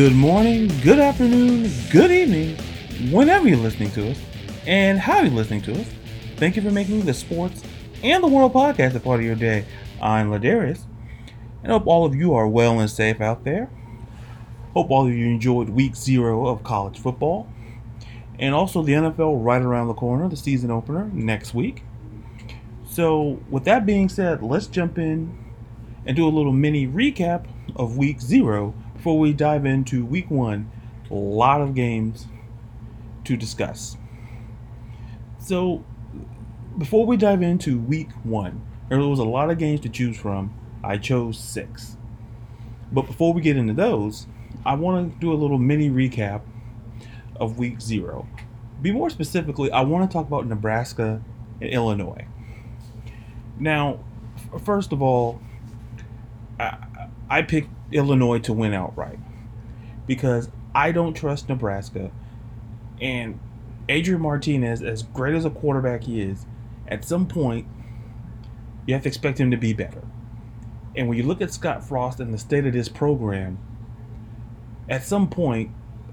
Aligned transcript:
Good 0.00 0.16
morning, 0.16 0.72
good 0.82 0.98
afternoon, 0.98 1.70
good 1.90 2.10
evening, 2.10 2.56
whenever 3.12 3.46
you're 3.46 3.58
listening 3.58 3.90
to 3.90 4.12
us, 4.12 4.18
and 4.66 4.98
how 4.98 5.20
you're 5.20 5.30
listening 5.30 5.60
to 5.64 5.78
us. 5.78 5.86
Thank 6.36 6.56
you 6.56 6.62
for 6.62 6.70
making 6.70 7.02
the 7.02 7.12
sports 7.12 7.62
and 8.02 8.24
the 8.24 8.26
world 8.26 8.54
podcast 8.54 8.94
a 8.94 9.00
part 9.00 9.20
of 9.20 9.26
your 9.26 9.34
day. 9.34 9.66
I'm 10.00 10.30
LaDarius, 10.30 10.84
and 11.62 11.70
hope 11.70 11.86
all 11.86 12.06
of 12.06 12.14
you 12.14 12.32
are 12.32 12.48
well 12.48 12.80
and 12.80 12.88
safe 12.88 13.20
out 13.20 13.44
there. 13.44 13.68
Hope 14.72 14.90
all 14.90 15.06
of 15.06 15.12
you 15.12 15.26
enjoyed 15.26 15.68
week 15.68 15.94
zero 15.94 16.46
of 16.46 16.62
college 16.62 16.98
football, 16.98 17.46
and 18.38 18.54
also 18.54 18.82
the 18.82 18.94
NFL 18.94 19.44
right 19.44 19.60
around 19.60 19.88
the 19.88 19.94
corner, 19.94 20.30
the 20.30 20.36
season 20.36 20.70
opener 20.70 21.10
next 21.12 21.52
week. 21.52 21.82
So, 22.88 23.38
with 23.50 23.64
that 23.64 23.84
being 23.84 24.08
said, 24.08 24.42
let's 24.42 24.66
jump 24.66 24.96
in 24.96 25.36
and 26.06 26.16
do 26.16 26.26
a 26.26 26.30
little 26.30 26.54
mini 26.54 26.86
recap 26.86 27.44
of 27.76 27.98
week 27.98 28.22
zero 28.22 28.72
before 29.00 29.18
we 29.18 29.32
dive 29.32 29.64
into 29.64 30.04
week 30.04 30.30
one. 30.30 30.70
A 31.10 31.14
lot 31.14 31.62
of 31.62 31.74
games 31.74 32.26
to 33.24 33.34
discuss. 33.34 33.96
So, 35.38 35.82
before 36.76 37.06
we 37.06 37.16
dive 37.16 37.40
into 37.40 37.78
week 37.78 38.10
one, 38.24 38.60
there 38.90 38.98
was 38.98 39.18
a 39.18 39.24
lot 39.24 39.50
of 39.50 39.56
games 39.56 39.80
to 39.80 39.88
choose 39.88 40.18
from. 40.18 40.52
I 40.84 40.98
chose 40.98 41.38
six. 41.38 41.96
But 42.92 43.06
before 43.06 43.32
we 43.32 43.40
get 43.40 43.56
into 43.56 43.72
those, 43.72 44.26
I 44.66 44.74
want 44.74 45.14
to 45.14 45.18
do 45.18 45.32
a 45.32 45.38
little 45.38 45.56
mini 45.56 45.88
recap 45.88 46.42
of 47.36 47.58
week 47.58 47.80
zero. 47.80 48.28
Be 48.82 48.92
more 48.92 49.08
specifically, 49.08 49.72
I 49.72 49.80
want 49.80 50.10
to 50.10 50.12
talk 50.12 50.26
about 50.26 50.46
Nebraska 50.46 51.22
and 51.62 51.70
Illinois. 51.70 52.26
Now, 53.58 54.00
first 54.62 54.92
of 54.92 55.00
all, 55.00 55.40
I, 56.58 56.76
I 57.30 57.40
picked 57.40 57.70
Illinois 57.92 58.38
to 58.40 58.52
win 58.52 58.72
outright 58.72 59.18
because 60.06 60.50
I 60.74 60.92
don't 60.92 61.14
trust 61.14 61.48
Nebraska. 61.48 62.10
And 63.00 63.38
Adrian 63.88 64.20
Martinez, 64.20 64.82
as 64.82 65.02
great 65.02 65.34
as 65.34 65.44
a 65.44 65.50
quarterback 65.50 66.04
he 66.04 66.20
is, 66.20 66.46
at 66.86 67.04
some 67.04 67.26
point, 67.26 67.66
you 68.86 68.94
have 68.94 69.02
to 69.02 69.08
expect 69.08 69.38
him 69.38 69.50
to 69.50 69.56
be 69.56 69.72
better. 69.72 70.02
And 70.96 71.08
when 71.08 71.16
you 71.16 71.24
look 71.24 71.40
at 71.40 71.52
Scott 71.52 71.84
Frost 71.84 72.20
and 72.20 72.34
the 72.34 72.38
state 72.38 72.66
of 72.66 72.72
this 72.72 72.88
program, 72.88 73.58
at 74.88 75.04
some 75.04 75.28
point, 75.28 75.70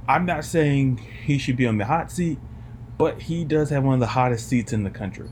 I'm 0.07 0.25
not 0.25 0.45
saying 0.45 0.97
he 1.25 1.37
should 1.37 1.57
be 1.57 1.65
on 1.65 1.77
the 1.77 1.85
hot 1.85 2.11
seat, 2.11 2.37
but 2.97 3.23
he 3.23 3.43
does 3.43 3.69
have 3.71 3.83
one 3.83 3.95
of 3.95 3.99
the 3.99 4.07
hottest 4.07 4.47
seats 4.47 4.71
in 4.71 4.83
the 4.83 4.89
country. 4.89 5.29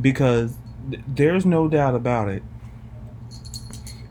Because 0.00 0.56
th- 0.90 1.02
there's 1.06 1.44
no 1.44 1.68
doubt 1.68 1.94
about 1.94 2.28
it. 2.28 2.42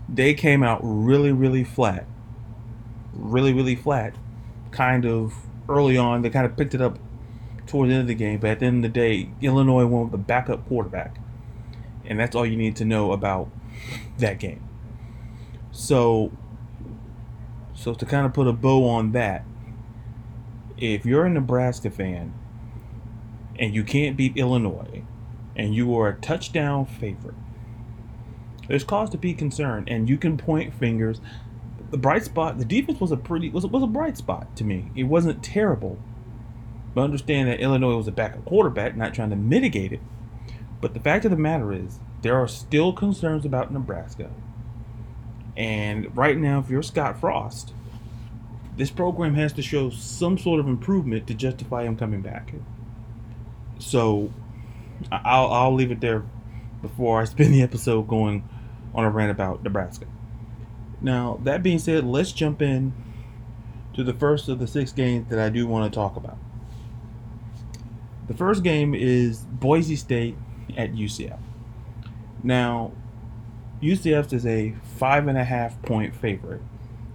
They 0.10 0.34
came 0.34 0.64
out 0.64 0.80
really, 0.84 1.32
really 1.32 1.64
flat. 1.64 2.06
Really, 3.14 3.54
really 3.54 3.76
flat. 3.76 4.16
Kind 4.72 5.06
of 5.06 5.34
early 5.68 5.98
on, 5.98 6.22
they 6.22 6.30
kind 6.30 6.46
of 6.46 6.56
picked 6.56 6.74
it 6.74 6.82
up 6.82 6.98
towards 7.66 7.90
the 7.90 7.96
end 7.96 8.02
of 8.02 8.08
the 8.08 8.16
game, 8.16 8.40
but 8.40 8.50
at 8.50 8.60
the 8.60 8.66
end 8.66 8.86
of 8.86 8.94
the 8.94 9.00
day, 9.00 9.30
Illinois 9.42 9.86
won 9.86 10.06
with 10.06 10.14
a 10.14 10.24
backup 10.24 10.68
quarterback. 10.68 11.18
And 12.06 12.20
that's 12.20 12.36
all 12.36 12.46
you 12.46 12.56
need 12.56 12.76
to 12.78 12.86
know 12.86 13.12
about 13.12 13.50
that 14.18 14.40
game. 14.40 14.64
So, 15.72 16.32
so 17.74 17.94
to 17.94 18.06
kind 18.06 18.26
of 18.26 18.34
put 18.34 18.48
a 18.48 18.54
bow 18.54 18.88
on 18.88 19.12
that, 19.12 19.44
if 20.78 21.06
you're 21.06 21.26
a 21.26 21.30
Nebraska 21.30 21.90
fan 21.90 22.34
and 23.60 23.74
you 23.74 23.84
can't 23.84 24.16
beat 24.16 24.38
Illinois 24.38 25.04
and 25.56 25.76
you 25.76 25.96
are 25.98 26.08
a 26.08 26.16
touchdown 26.16 26.86
favorite, 26.86 27.36
there's 28.68 28.84
cause 28.84 29.10
to 29.12 29.18
be 29.18 29.34
concerned, 29.34 29.88
and 29.90 30.10
you 30.10 30.18
can 30.18 30.38
point 30.38 30.74
fingers. 30.74 31.22
The 31.90 31.98
bright 31.98 32.24
spot, 32.24 32.58
the 32.58 32.66
defense 32.66 33.00
was 33.00 33.12
a 33.12 33.18
pretty 33.18 33.50
was 33.50 33.66
was 33.66 33.84
a 33.84 33.88
bright 33.88 34.18
spot 34.18 34.56
to 34.58 34.64
me. 34.64 34.92
It 34.96 35.04
wasn't 35.04 35.44
terrible, 35.44 35.98
but 36.94 37.02
understand 37.02 37.48
that 37.50 37.60
Illinois 37.60 37.96
was 37.96 38.08
a 38.08 38.12
backup 38.12 38.44
quarterback, 38.46 38.98
not 38.98 39.14
trying 39.14 39.30
to 39.30 39.36
mitigate 39.36 39.94
it. 39.94 40.02
But 40.82 40.94
the 40.94 41.00
fact 41.00 41.26
of 41.26 41.32
the 41.32 41.38
matter 41.38 41.72
is, 41.72 42.00
there 42.22 42.36
are 42.36 42.48
still 42.48 42.94
concerns 42.94 43.46
about 43.46 43.72
Nebraska. 43.72 44.30
And 45.56 46.16
right 46.16 46.38
now, 46.38 46.60
if 46.60 46.70
you're 46.70 46.84
Scott 46.84 47.20
Frost, 47.20 47.74
this 48.76 48.92
program 48.92 49.34
has 49.36 49.54
to 49.54 49.62
show 49.64 49.90
some 49.90 50.38
sort 50.38 50.60
of 50.60 50.68
improvement 50.68 51.26
to 51.28 51.34
justify 51.34 51.84
him 51.84 51.98
coming 51.98 52.22
back. 52.22 52.54
So, 53.80 54.32
I'll 55.12 55.48
I'll 55.48 55.74
leave 55.74 55.92
it 55.92 56.02
there 56.02 56.24
before 56.82 57.22
I 57.22 57.26
spend 57.26 57.54
the 57.54 57.62
episode 57.62 58.08
going 58.08 58.48
on 58.98 59.06
a 59.06 59.10
rant 59.10 59.32
about 59.32 59.64
Nebraska. 59.64 60.08
Now, 61.00 61.40
that 61.44 61.62
being 61.62 61.78
said, 61.78 62.04
let's 62.04 62.32
jump 62.32 62.62
in 62.62 62.94
to 63.94 64.04
the 64.04 64.14
first 64.14 64.50
of 64.50 64.58
the 64.58 64.68
six 64.68 64.92
games 64.92 65.30
that 65.30 65.38
I 65.38 65.50
do 65.50 65.68
want 65.68 65.92
to 65.92 65.96
talk 65.96 66.16
about. 66.16 66.38
The 68.28 68.34
first 68.34 68.64
game 68.64 68.96
is 68.96 69.42
Boise 69.42 69.96
State 69.96 70.36
at 70.76 70.94
UCF. 70.94 71.40
Now, 72.44 72.92
UCF 73.82 74.34
is 74.34 74.46
a 74.46 74.76
five 74.98 75.28
and 75.28 75.38
a 75.38 75.44
half 75.44 75.80
point 75.84 76.16
favorite. 76.16 76.62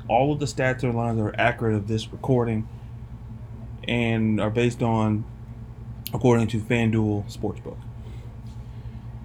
All 0.09 0.33
of 0.33 0.39
the 0.39 0.47
stats 0.47 0.85
and 0.85 0.95
lines 0.95 1.21
are 1.21 1.35
accurate 1.37 1.75
of 1.75 1.89
this 1.89 2.11
recording 2.13 2.69
and 3.89 4.41
are 4.41 4.51
based 4.51 4.83
on 4.83 5.25
according 6.15 6.47
to 6.49 6.61
FanDuel 6.61 7.37
Sportsbook. 7.37 7.79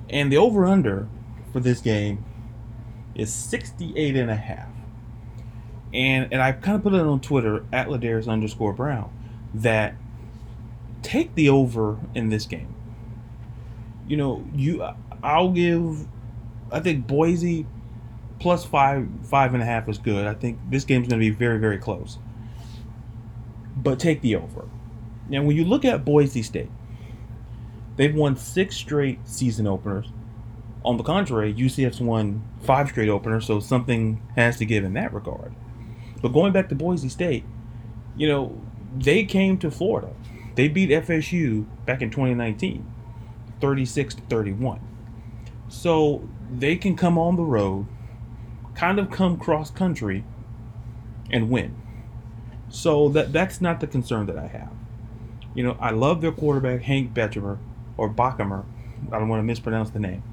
And 0.10 0.32
the 0.32 0.38
over 0.38 0.66
under 0.66 1.08
for 1.54 1.60
this 1.60 1.80
game 1.80 2.26
is 3.18 3.34
68 3.34 4.16
and 4.16 4.30
a 4.30 4.36
half. 4.36 4.70
And 5.94 6.32
and 6.32 6.42
I 6.42 6.52
kind 6.52 6.78
of 6.78 6.84
put 6.84 6.94
it 6.94 7.02
on 7.02 7.20
Twitter 7.20 7.66
at 7.74 7.88
LaDarius 7.88 8.28
underscore 8.28 8.74
Brown 8.74 9.12
that 9.54 9.96
take 11.02 11.34
the 11.36 11.50
over 11.50 11.98
in 12.14 12.30
this 12.30 12.46
game. 12.46 12.74
You 14.08 14.18
know, 14.18 14.46
you 14.54 14.88
I'll 15.24 15.52
give 15.52 16.08
I 16.72 16.80
think 16.80 17.08
Boise 17.08 17.66
plus 18.40 18.64
five 18.64 19.08
five 19.24 19.54
and 19.54 19.64
a 19.64 19.66
half 19.66 19.90
is 19.90 19.98
good. 19.98 20.28
I 20.28 20.34
think 20.34 20.60
this 20.70 20.84
game's 20.84 21.08
gonna 21.08 21.20
be 21.20 21.32
very, 21.32 21.58
very 21.58 21.78
close. 21.78 22.20
But 23.76 24.00
take 24.00 24.22
the 24.22 24.36
over. 24.36 24.66
Now 25.30 25.42
when 25.44 25.56
you 25.56 25.64
look 25.64 25.86
at 25.86 26.06
Boise 26.06 26.44
State, 26.44 26.70
they've 27.96 28.14
won 28.14 28.36
six 28.36 28.76
straight 28.76 29.20
season 29.26 29.66
openers. 29.66 30.08
On 30.88 30.96
the 30.96 31.04
contrary, 31.04 31.54
UCF's 31.54 32.00
won 32.00 32.48
five 32.62 32.88
straight 32.88 33.10
openers, 33.10 33.46
so 33.46 33.60
something 33.60 34.22
has 34.38 34.56
to 34.60 34.66
give 34.66 34.86
in 34.86 34.94
that 34.94 35.14
regard. 35.14 35.54
But 36.22 36.30
going 36.30 36.54
back 36.54 36.70
to 36.70 36.76
Boise 36.76 37.10
State, 37.10 37.44
you 38.16 38.26
know, 38.26 38.62
they 38.96 39.26
came 39.26 39.58
to 39.58 39.70
Florida. 39.70 40.14
They 40.56 40.70
beat 40.70 40.90
FSU 40.90 41.66
back 41.86 42.02
in 42.02 42.10
2019, 42.10 42.90
36 43.60 44.16
to 44.16 44.22
31. 44.30 44.80
So 45.68 46.26
they 46.50 46.78
can 46.78 46.96
come 46.96 47.18
on 47.18 47.36
the 47.36 47.44
road, 47.44 47.88
kind 48.74 48.98
of 48.98 49.12
come 49.12 49.36
cross 49.36 49.70
country, 49.70 50.24
and 51.30 51.50
win. 51.50 51.76
So 52.70 53.10
that 53.10 53.34
that's 53.34 53.60
not 53.60 53.82
the 53.82 53.88
concern 53.88 54.26
that 54.28 54.38
I 54.38 54.48
have. 54.48 54.72
You 55.54 55.64
know, 55.64 55.78
I 55.82 55.90
love 55.90 56.22
their 56.22 56.32
quarterback 56.32 56.84
Hank 56.84 57.14
Betchemer 57.14 57.58
or 57.98 58.10
Bachmer. 58.10 58.64
I 59.12 59.20
don't 59.20 59.28
want 59.28 59.42
to 59.42 59.44
mispronounce 59.44 59.90
the 59.90 60.00
name. 60.00 60.24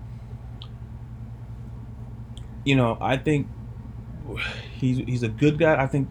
You 2.64 2.76
know, 2.76 2.98
I 3.00 3.16
think 3.16 3.46
he's 4.78 4.98
he's 4.98 5.22
a 5.22 5.28
good 5.28 5.58
guy. 5.58 5.80
I 5.80 5.86
think 5.86 6.08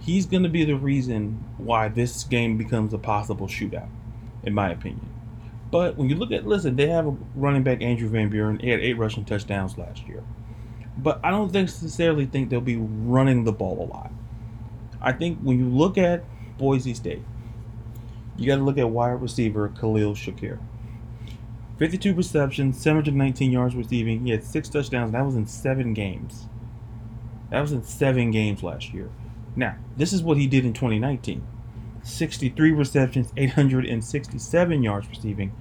he's 0.00 0.26
going 0.26 0.42
to 0.42 0.48
be 0.48 0.64
the 0.64 0.76
reason 0.76 1.44
why 1.58 1.88
this 1.88 2.24
game 2.24 2.56
becomes 2.56 2.92
a 2.94 2.98
possible 2.98 3.46
shootout, 3.46 3.88
in 4.42 4.54
my 4.54 4.70
opinion. 4.70 5.08
But 5.70 5.96
when 5.96 6.08
you 6.08 6.14
look 6.14 6.30
at, 6.30 6.46
listen, 6.46 6.76
they 6.76 6.86
have 6.88 7.06
a 7.06 7.16
running 7.34 7.64
back 7.64 7.82
Andrew 7.82 8.08
Van 8.08 8.28
Buren. 8.28 8.60
He 8.60 8.68
had 8.68 8.80
eight 8.80 8.96
rushing 8.96 9.24
touchdowns 9.24 9.76
last 9.76 10.06
year. 10.06 10.22
But 10.96 11.18
I 11.24 11.30
don't 11.30 11.52
necessarily 11.52 12.26
think 12.26 12.48
they'll 12.48 12.60
be 12.60 12.76
running 12.76 13.42
the 13.42 13.52
ball 13.52 13.82
a 13.82 13.88
lot. 13.92 14.12
I 15.00 15.12
think 15.12 15.40
when 15.40 15.58
you 15.58 15.68
look 15.68 15.98
at 15.98 16.22
Boise 16.58 16.94
State, 16.94 17.22
you 18.36 18.46
got 18.46 18.56
to 18.56 18.62
look 18.62 18.78
at 18.78 18.88
wide 18.88 19.20
receiver 19.20 19.68
Khalil 19.68 20.14
Shakir. 20.14 20.58
52 21.78 22.14
receptions, 22.14 22.80
719 22.80 23.50
yards 23.50 23.74
receiving. 23.74 24.24
He 24.24 24.30
had 24.30 24.44
six 24.44 24.68
touchdowns. 24.68 25.12
That 25.12 25.24
was 25.24 25.34
in 25.34 25.46
seven 25.46 25.92
games. 25.92 26.46
That 27.50 27.60
was 27.60 27.72
in 27.72 27.82
seven 27.82 28.30
games 28.30 28.62
last 28.62 28.94
year. 28.94 29.10
Now, 29.56 29.76
this 29.96 30.12
is 30.12 30.22
what 30.22 30.36
he 30.36 30.46
did 30.46 30.64
in 30.64 30.72
2019 30.72 31.46
63 32.02 32.72
receptions, 32.72 33.32
867 33.34 34.82
yards 34.82 35.08
receiving, 35.08 35.52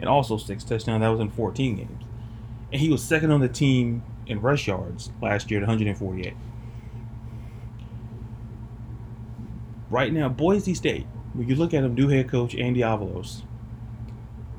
and 0.00 0.08
also 0.08 0.36
six 0.36 0.64
touchdowns. 0.64 1.00
That 1.00 1.08
was 1.08 1.20
in 1.20 1.30
14 1.30 1.76
games. 1.76 2.04
And 2.72 2.80
he 2.80 2.90
was 2.90 3.04
second 3.04 3.30
on 3.30 3.40
the 3.40 3.48
team 3.48 4.02
in 4.26 4.40
rush 4.40 4.66
yards 4.66 5.10
last 5.20 5.50
year 5.50 5.60
at 5.60 5.68
148. 5.68 6.34
Right 9.90 10.12
now, 10.12 10.28
Boise 10.28 10.74
State, 10.74 11.06
when 11.34 11.48
you 11.48 11.54
look 11.54 11.72
at 11.72 11.84
him, 11.84 11.94
new 11.94 12.08
head 12.08 12.28
coach 12.28 12.56
Andy 12.56 12.80
Avalos, 12.80 13.42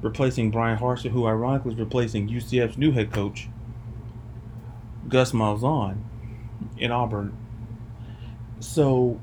replacing 0.03 0.51
Bryan 0.51 0.77
Harsin, 0.77 1.09
who 1.09 1.25
ironically 1.25 1.73
is 1.73 1.79
replacing 1.79 2.29
UCF's 2.29 2.77
new 2.77 2.91
head 2.91 3.11
coach, 3.11 3.49
Gus 5.07 5.31
Malzahn, 5.31 5.97
in 6.77 6.91
Auburn. 6.91 7.35
So 8.59 9.19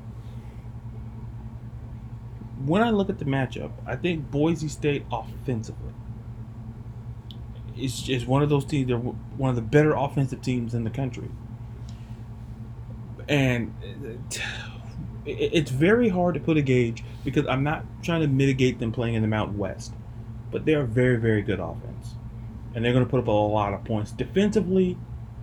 when 2.64 2.82
I 2.82 2.90
look 2.90 3.08
at 3.08 3.18
the 3.18 3.24
matchup, 3.24 3.70
I 3.86 3.96
think 3.96 4.30
Boise 4.30 4.68
State 4.68 5.04
offensively 5.12 5.92
is 7.76 8.08
is 8.08 8.26
one 8.26 8.42
of 8.42 8.48
those 8.48 8.64
teams. 8.64 8.88
They're 8.88 8.98
one 8.98 9.50
of 9.50 9.56
the 9.56 9.62
better 9.62 9.92
offensive 9.92 10.42
teams 10.42 10.74
in 10.74 10.84
the 10.84 10.90
country, 10.90 11.28
and 13.28 13.74
it's 15.24 15.70
very 15.70 16.08
hard 16.08 16.34
to 16.34 16.40
put 16.40 16.56
a 16.56 16.62
gauge 16.62 17.04
because 17.24 17.46
I'm 17.46 17.62
not 17.62 17.84
trying 18.02 18.22
to 18.22 18.26
mitigate 18.26 18.78
them 18.78 18.92
playing 18.92 19.14
in 19.14 19.22
the 19.22 19.28
Mountain 19.28 19.58
West, 19.58 19.92
but 20.50 20.64
they're 20.64 20.82
a 20.82 20.86
very 20.86 21.16
very 21.16 21.42
good 21.42 21.60
offense, 21.60 22.14
and 22.74 22.84
they're 22.84 22.92
going 22.92 23.04
to 23.04 23.10
put 23.10 23.20
up 23.20 23.26
a 23.26 23.30
lot 23.30 23.72
of 23.74 23.84
points 23.84 24.12
defensively. 24.12 24.96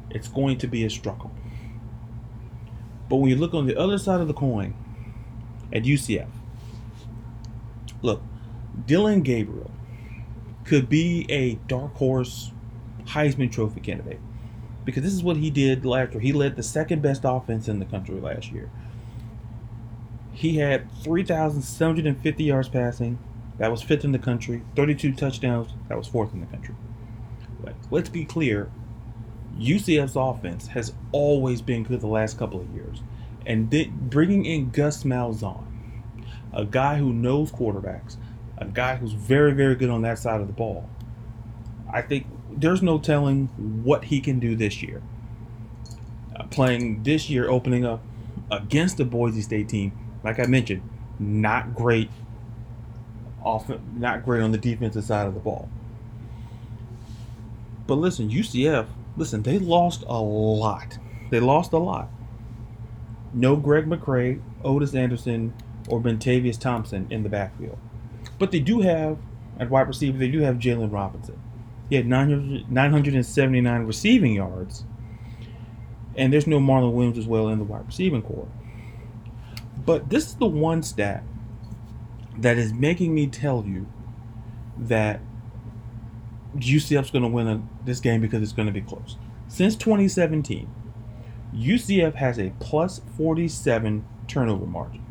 It's 0.10 0.28
going 0.28 0.58
to 0.60 0.68
be 0.68 0.86
a 0.86 0.90
struggle. 0.90 1.32
But 3.10 3.18
when 3.18 3.30
you 3.30 3.36
look 3.36 3.54
on 3.54 3.68
the 3.68 3.78
other 3.78 3.98
side 3.98 4.22
of 4.22 4.28
the 4.28 4.34
coin 4.34 4.74
at 5.72 5.84
UCF, 5.84 6.28
look, 8.02 8.22
Dillon 8.86 9.22
Gabriel 9.22 9.72
could 10.64 10.90
be 10.90 11.26
a 11.30 11.56
dark 11.68 11.94
horse 11.96 12.52
Heisman 13.06 13.52
Trophy 13.52 13.80
candidate 13.80 14.20
because 14.88 15.04
this 15.04 15.14
is 15.14 15.24
what 15.24 15.38
he 15.38 15.50
did 15.50 15.86
last 15.86 16.14
year. 16.14 16.22
He 16.22 16.34
led 16.34 16.56
the 16.56 16.64
second 16.64 17.02
best 17.02 17.22
offense 17.26 17.68
in 17.68 17.80
the 17.80 17.86
country 17.86 18.16
last 18.20 18.52
year. 18.52 18.70
He 20.32 20.58
had 20.58 20.90
3,750 21.04 22.44
yards 22.44 22.70
passing. 22.70 23.18
That 23.58 23.72
was 23.72 23.82
fifth 23.82 24.04
in 24.04 24.12
the 24.12 24.20
country. 24.20 24.62
32 24.76 25.14
touchdowns. 25.14 25.72
That 25.90 25.98
was 25.98 26.08
fourth 26.08 26.34
in 26.34 26.42
the 26.42 26.46
country. 26.48 26.76
But 27.64 27.74
let's 27.90 28.10
be 28.10 28.24
clear 28.26 28.70
UCF's 29.60 30.16
offense 30.16 30.68
has 30.68 30.94
always 31.12 31.62
been 31.62 31.84
good 31.84 32.02
the 32.02 32.08
last 32.08 32.38
couple 32.38 32.60
of 32.60 32.70
years. 32.74 33.02
And 33.46 33.70
bringing 34.10 34.46
in 34.46 34.70
Gus 34.70 35.04
Malzahn, 35.04 35.66
a 36.54 36.66
guy 36.66 36.98
who 36.98 37.14
knows 37.14 37.52
quarterbacks, 37.52 38.18
a 38.58 38.66
guy 38.66 38.96
who's 38.96 39.14
very, 39.14 39.54
very 39.54 39.76
good 39.76 39.90
on 39.90 40.02
that 40.04 40.20
side 40.20 40.42
of 40.42 40.48
the 40.48 40.54
ball, 40.54 40.90
I 41.92 42.02
think 42.02 42.28
there's 42.52 42.82
no 42.82 43.00
telling 43.00 43.48
what 43.84 44.06
he 44.06 44.20
can 44.20 44.40
do 44.40 44.56
this 44.56 44.82
year. 44.84 45.02
Uh, 46.36 46.44
playing 46.44 47.04
this 47.04 47.30
year, 47.30 47.50
opening 47.50 47.86
up 47.86 48.04
against 48.52 48.98
the 48.98 49.06
Boise 49.06 49.42
State 49.42 49.70
team, 49.70 49.92
like 50.24 50.40
I 50.40 50.46
mentioned, 50.46 50.88
not 51.20 51.74
great 51.74 52.10
off, 53.48 53.72
not 53.96 54.26
great 54.26 54.42
on 54.42 54.52
the 54.52 54.58
defensive 54.58 55.04
side 55.04 55.28
of 55.28 55.34
the 55.34 55.40
ball. 55.40 55.70
But 57.88 57.96
listen, 57.96 58.30
UCF 58.30 58.88
listen, 59.18 59.44
they 59.44 59.60
lost 59.60 60.04
a 60.08 60.22
lot. 60.22 60.98
They 61.30 61.40
lost 61.40 61.74
a 61.74 61.78
lot. 61.78 62.10
No 63.34 63.56
Greg 63.56 63.86
McCrae, 63.86 64.42
Otis 64.64 64.96
Anderson, 64.96 65.54
or 65.90 66.00
Bentavious 66.00 66.58
Thompson 66.58 67.08
in 67.10 67.24
the 67.24 67.30
backfield. 67.30 67.78
But 68.40 68.52
they 68.52 68.60
do 68.60 68.82
have, 68.82 69.18
at 69.60 69.70
wide 69.70 69.88
receiver, 69.88 70.18
they 70.18 70.30
do 70.30 70.40
have 70.40 70.58
Jaylon 70.58 70.92
Robinson. 70.92 71.40
He 71.90 71.96
had 71.96 72.06
900, 72.06 72.72
979 72.72 73.84
receiving 73.84 74.34
yards. 74.34 74.86
And 76.16 76.34
there's 76.34 76.48
no 76.48 76.60
Marlon 76.60 76.94
Williams 76.94 77.18
as 77.18 77.28
well 77.28 77.50
in 77.50 77.60
the 77.60 77.66
wide 77.66 77.86
receiving 77.86 78.22
corps. 78.22 78.48
But 79.86 80.10
this 80.10 80.28
is 80.28 80.36
the 80.36 80.48
one 80.48 80.84
stat 80.84 81.24
that 82.38 82.58
is 82.58 82.74
making 82.74 83.14
me 83.14 83.28
tell 83.28 83.64
you 83.66 83.88
that 84.78 85.20
UCF's 86.56 87.12
going 87.12 87.24
to 87.24 87.30
win 87.30 87.48
a, 87.48 87.62
this 87.86 88.00
game 88.00 88.22
because 88.22 88.42
it's 88.42 88.52
going 88.52 88.68
to 88.68 88.72
be 88.72 88.82
close. 88.82 89.18
Since 89.48 89.76
2017, 89.76 90.70
UCF 91.56 92.16
has 92.16 92.38
a 92.38 92.52
plus 92.60 93.02
47 93.16 94.06
turnover 94.28 94.66
margin. 94.66 95.04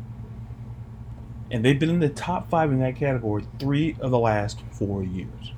And 1.49 1.63
they've 1.63 1.79
been 1.79 1.89
in 1.89 1.99
the 1.99 2.09
top 2.09 2.49
five 2.49 2.71
in 2.71 2.79
that 2.79 2.95
category 2.95 3.45
three 3.59 3.95
of 3.99 4.11
the 4.11 4.19
last 4.19 4.61
four 4.71 5.03
years. 5.03 5.53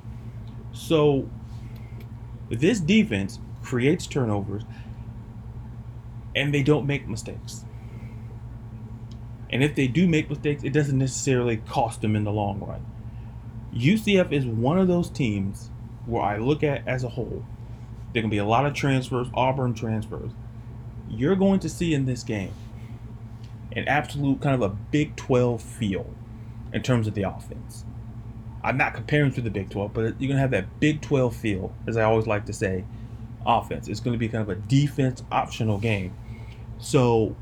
So 0.72 1.28
this 2.48 2.80
defense 2.80 3.38
creates 3.62 4.06
turnovers 4.06 4.62
and 6.34 6.54
they 6.54 6.62
don't 6.62 6.86
make 6.86 7.08
mistakes. 7.08 7.64
And 9.50 9.62
if 9.64 9.74
they 9.74 9.88
do 9.88 10.06
make 10.06 10.30
mistakes, 10.30 10.62
it 10.64 10.72
doesn't 10.72 10.98
necessarily 10.98 11.58
cost 11.58 12.00
them 12.00 12.16
in 12.16 12.24
the 12.24 12.32
long 12.32 12.60
run. 12.60 12.86
UCF 13.74 14.32
is 14.32 14.46
one 14.46 14.78
of 14.78 14.88
those 14.88 15.10
teams 15.10 15.70
where 16.06 16.22
I 16.22 16.38
look 16.38 16.62
at 16.62 16.86
as 16.86 17.04
a 17.04 17.08
whole. 17.08 17.44
There 18.12 18.22
can 18.22 18.30
be 18.30 18.38
a 18.38 18.44
lot 18.44 18.66
of 18.66 18.74
transfers, 18.74 19.28
Auburn 19.34 19.74
transfers. 19.74 20.32
You're 21.08 21.36
going 21.36 21.60
to 21.60 21.68
see 21.68 21.94
in 21.94 22.06
this 22.06 22.22
game 22.22 22.52
an 23.72 23.86
absolute 23.86 24.40
kind 24.40 24.54
of 24.54 24.62
a 24.62 24.68
Big 24.68 25.16
12 25.16 25.62
feel 25.62 26.06
in 26.72 26.82
terms 26.82 27.06
of 27.06 27.14
the 27.14 27.22
offense. 27.22 27.84
I'm 28.62 28.76
not 28.76 28.94
comparing 28.94 29.32
to 29.32 29.40
the 29.40 29.50
Big 29.50 29.70
12, 29.70 29.92
but 29.92 30.02
you're 30.02 30.12
going 30.28 30.30
to 30.32 30.38
have 30.38 30.50
that 30.50 30.80
Big 30.80 31.00
12 31.00 31.34
feel, 31.34 31.72
as 31.86 31.96
I 31.96 32.02
always 32.02 32.26
like 32.26 32.46
to 32.46 32.52
say, 32.52 32.84
offense. 33.46 33.88
It's 33.88 34.00
going 34.00 34.12
to 34.12 34.18
be 34.18 34.28
kind 34.28 34.42
of 34.42 34.48
a 34.48 34.56
defense 34.56 35.22
optional 35.30 35.78
game. 35.78 36.12
So 36.78 37.36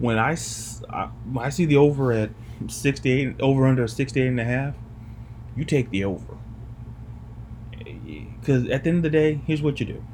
when 0.00 0.18
I, 0.18 0.34
when 0.34 1.44
I 1.44 1.50
see 1.50 1.66
the 1.66 1.76
over 1.76 2.10
at 2.12 2.30
68, 2.66 3.36
over 3.40 3.66
under 3.66 3.86
68 3.86 4.26
and 4.26 4.40
a 4.40 4.44
half, 4.44 4.74
you 5.54 5.64
take 5.64 5.90
the 5.90 6.04
over. 6.04 6.38
Eh, 7.86 8.24
because 8.40 8.68
at 8.70 8.82
the 8.82 8.90
end 8.90 8.98
of 8.98 9.02
the 9.02 9.10
day, 9.10 9.40
here's 9.46 9.62
what 9.62 9.78
you 9.78 9.86
do 9.86 10.04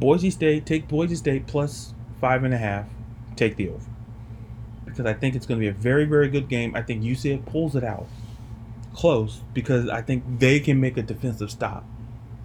Boise 0.00 0.30
State, 0.30 0.66
take 0.66 0.88
Boise 0.88 1.14
State 1.14 1.46
plus 1.46 1.94
five 2.20 2.44
and 2.44 2.54
a 2.54 2.58
half, 2.58 2.86
take 3.36 3.56
the 3.56 3.68
over. 3.68 3.90
Because 4.84 5.04
I 5.06 5.12
think 5.12 5.34
it's 5.34 5.44
going 5.44 5.60
to 5.60 5.64
be 5.64 5.68
a 5.68 5.72
very, 5.72 6.06
very 6.06 6.28
good 6.28 6.48
game. 6.48 6.74
I 6.74 6.82
think 6.82 7.02
UCF 7.02 7.44
pulls 7.44 7.76
it 7.76 7.84
out 7.84 8.06
close 8.94 9.42
because 9.52 9.90
I 9.90 10.00
think 10.00 10.38
they 10.38 10.58
can 10.58 10.80
make 10.80 10.96
a 10.96 11.02
defensive 11.02 11.50
stop 11.50 11.84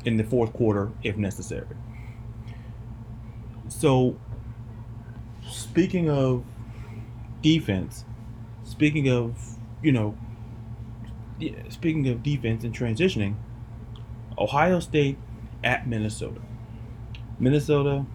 in 0.04 0.18
the 0.18 0.24
fourth 0.24 0.52
quarter 0.52 0.92
if 1.04 1.16
necessary. 1.16 1.78
So, 3.70 4.18
speaking 5.52 6.10
of 6.10 6.44
defense, 7.42 8.06
speaking 8.64 9.10
of, 9.10 9.38
you 9.82 9.92
know, 9.92 10.18
speaking 11.70 12.08
of 12.08 12.24
defense 12.24 12.64
and 12.64 12.74
transitioning, 12.74 13.36
Ohio 14.38 14.80
State 14.80 15.18
at 15.64 15.88
Minnesota. 15.88 16.42
Minnesota, 17.40 18.06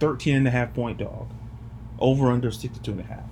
13 0.00 0.36
and 0.36 0.48
a 0.48 0.50
half 0.50 0.74
point 0.74 0.98
dog. 0.98 1.30
Over 1.98 2.30
under 2.30 2.50
62 2.50 2.90
and 2.90 3.00
a 3.00 3.04
half. 3.04 3.24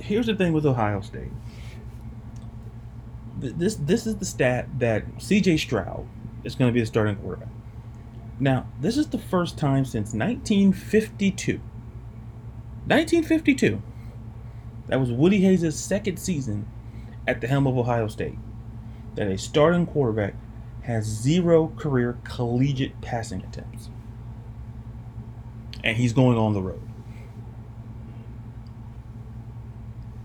Here's 0.00 0.26
the 0.26 0.34
thing 0.34 0.52
with 0.52 0.64
Ohio 0.64 1.00
State. 1.00 1.32
This 3.38 3.74
this 3.74 4.06
is 4.06 4.16
the 4.16 4.24
stat 4.24 4.68
that 4.78 5.06
CJ 5.16 5.58
Stroud 5.58 6.06
is 6.44 6.54
going 6.54 6.70
to 6.70 6.72
be 6.72 6.80
the 6.80 6.86
starting 6.86 7.16
quarterback. 7.16 7.55
Now, 8.38 8.66
this 8.80 8.96
is 8.96 9.08
the 9.08 9.18
first 9.18 9.58
time 9.58 9.84
since 9.84 10.12
1952. 10.12 11.60
1952 12.86 13.82
that 14.88 15.00
was 15.00 15.10
Woody 15.10 15.40
Hayes' 15.40 15.76
second 15.76 16.18
season 16.18 16.66
at 17.26 17.40
the 17.40 17.48
helm 17.48 17.66
of 17.66 17.76
Ohio 17.76 18.08
State. 18.08 18.38
That 19.14 19.28
a 19.28 19.38
starting 19.38 19.86
quarterback 19.86 20.34
has 20.82 21.04
zero 21.04 21.72
career 21.76 22.18
collegiate 22.24 23.00
passing 23.00 23.42
attempts. 23.42 23.90
And 25.82 25.96
he's 25.96 26.12
going 26.12 26.38
on 26.38 26.52
the 26.52 26.62
road. 26.62 26.82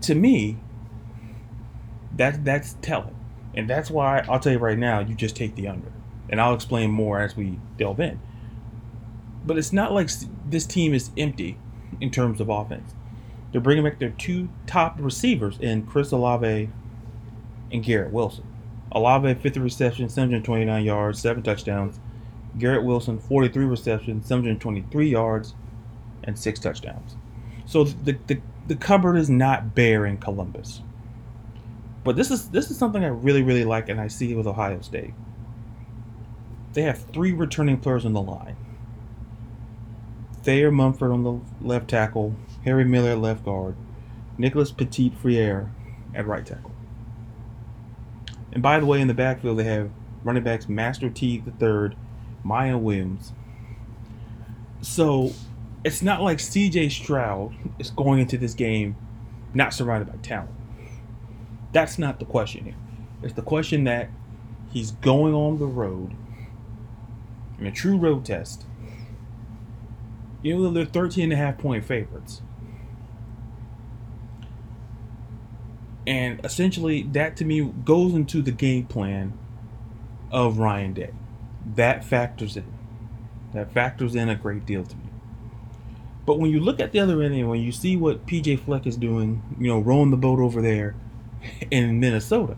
To 0.02 0.14
me, 0.14 0.58
that 2.16 2.44
that's 2.44 2.76
telling. 2.82 3.16
And 3.54 3.68
that's 3.68 3.90
why 3.90 4.24
I'll 4.28 4.40
tell 4.40 4.52
you 4.52 4.58
right 4.58 4.78
now, 4.78 5.00
you 5.00 5.14
just 5.14 5.36
take 5.36 5.54
the 5.54 5.68
under. 5.68 5.92
And 6.32 6.40
I'll 6.40 6.54
explain 6.54 6.90
more 6.90 7.20
as 7.20 7.36
we 7.36 7.60
delve 7.78 8.00
in. 8.00 8.18
But 9.46 9.58
it's 9.58 9.72
not 9.72 9.92
like 9.92 10.10
this 10.48 10.66
team 10.66 10.94
is 10.94 11.10
empty 11.16 11.58
in 12.00 12.10
terms 12.10 12.40
of 12.40 12.48
offense. 12.48 12.94
They're 13.52 13.60
bringing 13.60 13.84
back 13.84 14.00
their 14.00 14.10
two 14.10 14.48
top 14.66 14.96
receivers 14.98 15.58
in 15.60 15.86
Chris 15.86 16.10
Olave 16.10 16.70
and 17.70 17.84
Garrett 17.84 18.12
Wilson. 18.12 18.44
Olave, 18.92 19.34
50 19.34 19.60
receptions, 19.60 20.14
729 20.14 20.84
yards, 20.84 21.20
7 21.20 21.42
touchdowns. 21.42 22.00
Garrett 22.58 22.84
Wilson, 22.84 23.18
43 23.18 23.64
receptions, 23.64 24.26
723 24.26 25.08
yards, 25.08 25.54
and 26.24 26.38
6 26.38 26.60
touchdowns. 26.60 27.16
So 27.66 27.84
the, 27.84 28.18
the, 28.26 28.40
the 28.68 28.76
cupboard 28.76 29.16
is 29.16 29.30
not 29.30 29.74
bare 29.74 30.06
in 30.06 30.18
Columbus. 30.18 30.82
But 32.04 32.16
this 32.16 32.30
is 32.30 32.50
this 32.50 32.70
is 32.70 32.76
something 32.76 33.04
I 33.04 33.08
really, 33.08 33.42
really 33.42 33.64
like 33.64 33.88
and 33.88 34.00
I 34.00 34.08
see 34.08 34.34
with 34.34 34.46
Ohio 34.46 34.80
State. 34.80 35.14
They 36.72 36.82
have 36.82 37.04
three 37.12 37.32
returning 37.32 37.78
players 37.78 38.04
on 38.04 38.12
the 38.12 38.22
line. 38.22 38.56
Thayer 40.42 40.70
Munford 40.70 41.12
on 41.12 41.22
the 41.22 41.40
left 41.66 41.88
tackle, 41.88 42.34
Harry 42.64 42.84
Miller 42.84 43.14
left 43.14 43.44
guard, 43.44 43.76
Nicholas 44.38 44.72
Petit 44.72 45.10
Frere 45.10 45.70
at 46.14 46.26
right 46.26 46.44
tackle. 46.44 46.72
And 48.52 48.62
by 48.62 48.80
the 48.80 48.86
way, 48.86 49.00
in 49.00 49.08
the 49.08 49.14
backfield, 49.14 49.58
they 49.58 49.64
have 49.64 49.90
running 50.24 50.42
backs 50.42 50.68
Master 50.68 51.08
Teague 51.08 51.44
III, 51.60 51.96
Maya 52.42 52.76
Williams. 52.76 53.32
So 54.80 55.32
it's 55.84 56.02
not 56.02 56.22
like 56.22 56.38
CJ 56.38 56.90
Stroud 56.90 57.54
is 57.78 57.90
going 57.90 58.20
into 58.20 58.36
this 58.36 58.54
game 58.54 58.96
not 59.54 59.72
surrounded 59.72 60.10
by 60.10 60.18
talent. 60.18 60.50
That's 61.72 61.98
not 61.98 62.18
the 62.18 62.24
question 62.24 62.64
here. 62.64 62.76
It's 63.22 63.34
the 63.34 63.42
question 63.42 63.84
that 63.84 64.10
he's 64.70 64.90
going 64.92 65.34
on 65.34 65.58
the 65.58 65.66
road 65.66 66.14
in 67.62 67.72
a 67.72 67.74
true 67.74 67.96
road 67.96 68.24
test. 68.24 68.64
You 70.42 70.58
know, 70.58 70.70
they're 70.70 70.84
13 70.84 71.24
and 71.24 71.32
a 71.32 71.36
half 71.36 71.58
point 71.58 71.84
favorites. 71.84 72.42
And 76.06 76.44
essentially, 76.44 77.02
that 77.12 77.36
to 77.36 77.44
me 77.44 77.62
goes 77.84 78.12
into 78.12 78.42
the 78.42 78.50
game 78.50 78.86
plan 78.86 79.38
of 80.32 80.58
Ryan 80.58 80.94
Day. 80.94 81.10
That 81.76 82.04
factors 82.04 82.56
in. 82.56 82.64
That 83.52 83.70
factors 83.72 84.16
in 84.16 84.28
a 84.28 84.34
great 84.34 84.66
deal 84.66 84.84
to 84.84 84.96
me. 84.96 85.04
But 86.26 86.38
when 86.38 86.50
you 86.50 86.60
look 86.60 86.80
at 86.80 86.92
the 86.92 87.00
other 87.00 87.22
end, 87.22 87.34
and 87.34 87.48
when 87.48 87.60
you 87.60 87.70
see 87.70 87.96
what 87.96 88.26
PJ 88.26 88.60
Fleck 88.60 88.86
is 88.86 88.96
doing, 88.96 89.42
you 89.58 89.68
know, 89.68 89.78
rowing 89.78 90.10
the 90.10 90.16
boat 90.16 90.40
over 90.40 90.60
there 90.60 90.94
in 91.70 92.00
Minnesota, 92.00 92.56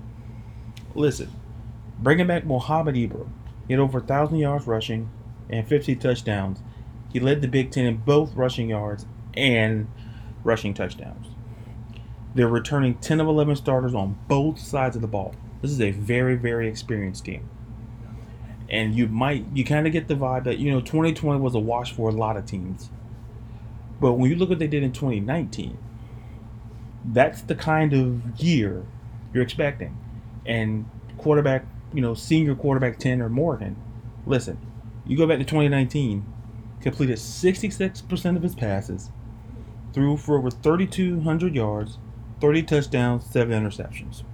listen, 0.94 1.30
bringing 1.98 2.26
back 2.26 2.44
Mohamed 2.44 2.96
Ibrahim, 2.96 3.32
he 3.66 3.74
had 3.74 3.80
over 3.80 3.98
1,000 3.98 4.36
yards 4.38 4.66
rushing 4.66 5.10
and 5.48 5.66
50 5.66 5.96
touchdowns. 5.96 6.60
He 7.12 7.20
led 7.20 7.40
the 7.42 7.48
Big 7.48 7.70
Ten 7.70 7.86
in 7.86 7.98
both 7.98 8.34
rushing 8.34 8.68
yards 8.70 9.06
and 9.34 9.88
rushing 10.42 10.74
touchdowns. 10.74 11.28
They're 12.34 12.48
returning 12.48 12.96
10 12.96 13.20
of 13.20 13.28
11 13.28 13.56
starters 13.56 13.94
on 13.94 14.18
both 14.26 14.58
sides 14.58 14.96
of 14.96 15.02
the 15.02 15.08
ball. 15.08 15.34
This 15.62 15.70
is 15.70 15.80
a 15.80 15.92
very, 15.92 16.34
very 16.34 16.68
experienced 16.68 17.24
team. 17.24 17.48
And 18.68 18.94
you 18.94 19.06
might, 19.06 19.46
you 19.54 19.64
kind 19.64 19.86
of 19.86 19.92
get 19.92 20.08
the 20.08 20.14
vibe 20.14 20.44
that, 20.44 20.58
you 20.58 20.70
know, 20.70 20.80
2020 20.80 21.40
was 21.40 21.54
a 21.54 21.60
wash 21.60 21.92
for 21.92 22.08
a 22.08 22.12
lot 22.12 22.36
of 22.36 22.44
teams. 22.44 22.90
But 24.00 24.14
when 24.14 24.30
you 24.30 24.36
look 24.36 24.48
what 24.48 24.58
they 24.58 24.66
did 24.66 24.82
in 24.82 24.92
2019, 24.92 25.78
that's 27.04 27.42
the 27.42 27.54
kind 27.54 27.92
of 27.92 28.40
year 28.40 28.84
you're 29.32 29.42
expecting. 29.42 29.96
And 30.44 30.88
quarterback, 31.18 31.66
you 31.94 32.00
know, 32.00 32.14
senior 32.14 32.54
quarterback 32.54 32.98
Tanner 32.98 33.28
Morgan, 33.28 33.76
listen, 34.26 34.58
you 35.06 35.16
go 35.16 35.26
back 35.26 35.38
to 35.38 35.44
2019, 35.44 36.26
completed 36.80 37.16
66% 37.16 38.36
of 38.36 38.42
his 38.42 38.54
passes, 38.54 39.10
threw 39.92 40.16
for 40.16 40.36
over 40.36 40.50
3,200 40.50 41.54
yards, 41.54 41.98
30 42.40 42.62
touchdowns, 42.64 43.24
7 43.26 43.52
interceptions. 43.52 44.24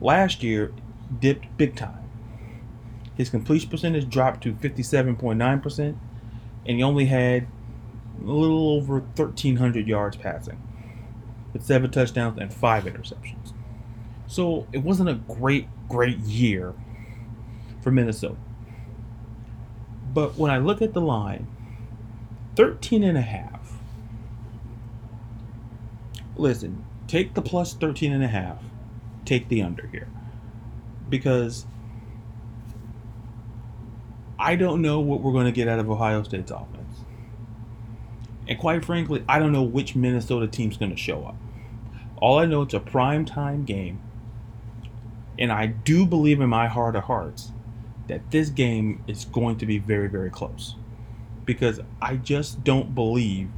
Last 0.00 0.42
year, 0.42 0.72
dipped 1.20 1.56
big 1.56 1.76
time. 1.76 2.02
His 3.16 3.30
completion 3.30 3.70
percentage 3.70 4.10
dropped 4.10 4.42
to 4.42 4.52
57.9%, 4.52 5.78
and 6.66 6.76
he 6.76 6.82
only 6.82 7.06
had 7.06 7.46
a 8.20 8.24
little 8.24 8.70
over 8.70 8.98
1,300 8.98 9.86
yards 9.86 10.16
passing, 10.16 10.60
with 11.52 11.64
7 11.64 11.90
touchdowns 11.90 12.38
and 12.38 12.52
5 12.52 12.84
interceptions. 12.84 13.52
So 14.26 14.66
it 14.72 14.82
wasn't 14.82 15.08
a 15.08 15.14
great, 15.14 15.68
great 15.88 16.18
year 16.18 16.74
for 17.82 17.90
Minnesota. 17.90 18.36
But 20.12 20.36
when 20.36 20.50
I 20.50 20.58
look 20.58 20.82
at 20.82 20.94
the 20.94 21.00
line, 21.00 21.46
13 22.56 23.02
and 23.02 23.18
a 23.18 23.22
half 23.22 23.56
listen, 26.38 26.84
take 27.06 27.34
the 27.34 27.42
plus 27.42 27.74
13 27.74 28.12
and 28.12 28.22
a 28.22 28.28
half, 28.28 28.62
take 29.24 29.48
the 29.48 29.62
under 29.62 29.86
here. 29.88 30.08
Because 31.08 31.66
I 34.38 34.56
don't 34.56 34.82
know 34.82 35.00
what 35.00 35.20
we're 35.20 35.32
going 35.32 35.46
to 35.46 35.52
get 35.52 35.68
out 35.68 35.78
of 35.78 35.90
Ohio 35.90 36.22
State's 36.22 36.50
offense. 36.50 37.00
And 38.48 38.58
quite 38.58 38.84
frankly, 38.84 39.24
I 39.28 39.38
don't 39.38 39.52
know 39.52 39.62
which 39.62 39.96
Minnesota 39.96 40.46
team's 40.46 40.76
going 40.76 40.90
to 40.90 40.96
show 40.96 41.24
up. 41.24 41.36
All 42.18 42.38
I 42.38 42.46
know 42.46 42.62
it's 42.62 42.74
a 42.74 42.80
prime 42.80 43.24
time 43.24 43.64
game. 43.64 44.00
And 45.38 45.52
I 45.52 45.66
do 45.66 46.06
believe 46.06 46.40
in 46.40 46.48
my 46.48 46.66
heart 46.66 46.96
of 46.96 47.04
hearts 47.04 47.52
that 48.08 48.30
this 48.30 48.48
game 48.48 49.02
is 49.06 49.24
going 49.24 49.56
to 49.58 49.66
be 49.66 49.78
very, 49.78 50.08
very 50.08 50.30
close. 50.30 50.76
Because 51.44 51.80
I 52.00 52.16
just 52.16 52.64
don't 52.64 52.94
believe 52.94 53.50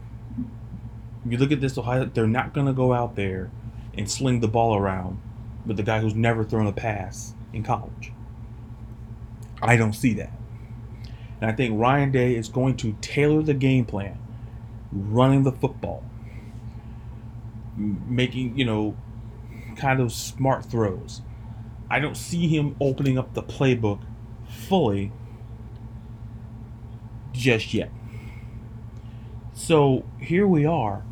you 1.27 1.37
look 1.39 1.53
at 1.53 1.61
this 1.61 1.77
Ohio, 1.77 2.05
they're 2.07 2.27
not 2.27 2.55
going 2.55 2.67
to 2.67 2.73
go 2.73 2.93
out 2.93 3.17
there 3.17 3.51
and 3.97 4.11
sling 4.11 4.41
the 4.41 4.49
ball 4.49 4.77
around 4.77 5.21
with 5.67 5.77
the 5.77 5.83
guy 5.83 6.01
who's 6.01 6.15
never 6.15 6.45
thrown 6.45 6.67
a 6.67 6.73
pass 6.73 7.35
in 7.53 7.63
college. 7.63 8.13
I 9.61 9.77
don't 9.77 9.93
see 9.93 10.15
that. 10.15 10.33
And 11.41 11.51
I 11.51 11.55
think 11.55 11.79
Ryan 11.79 12.11
Day 12.11 12.35
is 12.35 12.49
going 12.49 12.77
to 12.79 12.97
tailor 13.01 13.43
the 13.43 13.55
game 13.55 13.85
plan, 13.85 14.19
running 14.93 15.43
the 15.43 15.53
football, 15.53 16.05
making, 17.77 18.59
you 18.59 18.65
know, 18.65 18.97
kind 19.77 20.01
of 20.01 20.13
smart 20.13 20.65
throws. 20.65 21.23
I 21.90 22.00
don't 22.00 22.16
see 22.16 22.49
him 22.49 22.76
opening 22.80 23.18
up 23.18 23.35
the 23.35 23.42
playbook 23.42 24.00
fully 24.49 25.12
just 27.33 27.73
yet. 27.73 27.90
So 29.54 30.04
here 30.21 30.47
we 30.47 30.66
are 30.66 31.02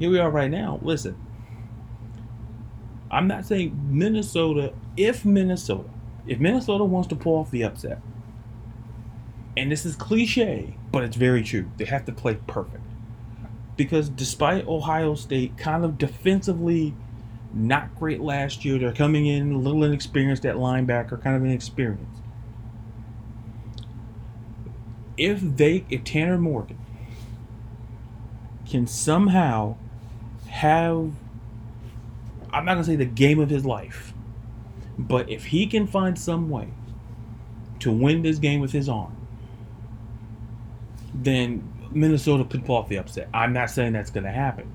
here 0.00 0.10
we 0.10 0.18
are 0.18 0.30
right 0.30 0.50
now. 0.50 0.80
Listen, 0.82 1.14
I'm 3.10 3.28
not 3.28 3.44
saying 3.44 3.78
Minnesota, 3.90 4.72
if 4.96 5.26
Minnesota, 5.26 5.90
if 6.26 6.40
Minnesota 6.40 6.84
wants 6.84 7.08
to 7.08 7.16
pull 7.16 7.36
off 7.36 7.50
the 7.50 7.62
upset, 7.62 8.00
and 9.58 9.70
this 9.70 9.84
is 9.84 9.94
cliche, 9.94 10.74
but 10.90 11.04
it's 11.04 11.16
very 11.16 11.42
true, 11.42 11.70
they 11.76 11.84
have 11.84 12.06
to 12.06 12.12
play 12.12 12.38
perfect. 12.46 12.82
Because 13.76 14.08
despite 14.08 14.66
Ohio 14.66 15.14
State 15.14 15.58
kind 15.58 15.84
of 15.84 15.98
defensively 15.98 16.94
not 17.52 17.94
great 17.98 18.20
last 18.20 18.64
year, 18.64 18.78
they're 18.78 18.92
coming 18.92 19.26
in 19.26 19.52
a 19.52 19.58
little 19.58 19.84
inexperienced 19.84 20.46
at 20.46 20.56
linebacker, 20.56 21.20
kind 21.22 21.36
of 21.36 21.44
inexperienced. 21.44 22.22
If 25.16 25.40
they, 25.40 25.84
if 25.90 26.04
Tanner 26.04 26.38
Morgan 26.38 26.78
can 28.66 28.86
somehow 28.86 29.76
have 30.48 31.12
I'm 32.52 32.64
not 32.64 32.74
gonna 32.74 32.84
say 32.84 32.96
the 32.96 33.04
game 33.04 33.38
of 33.38 33.50
his 33.50 33.64
life, 33.64 34.12
but 34.98 35.28
if 35.30 35.46
he 35.46 35.66
can 35.66 35.86
find 35.86 36.18
some 36.18 36.50
way 36.50 36.68
to 37.80 37.90
win 37.90 38.22
this 38.22 38.38
game 38.38 38.60
with 38.60 38.72
his 38.72 38.88
arm, 38.88 39.16
then 41.14 41.72
Minnesota 41.92 42.44
could 42.44 42.64
pull 42.64 42.76
off 42.76 42.88
the 42.88 42.98
upset. 42.98 43.28
I'm 43.32 43.52
not 43.52 43.70
saying 43.70 43.92
that's 43.92 44.10
gonna 44.10 44.32
happen. 44.32 44.70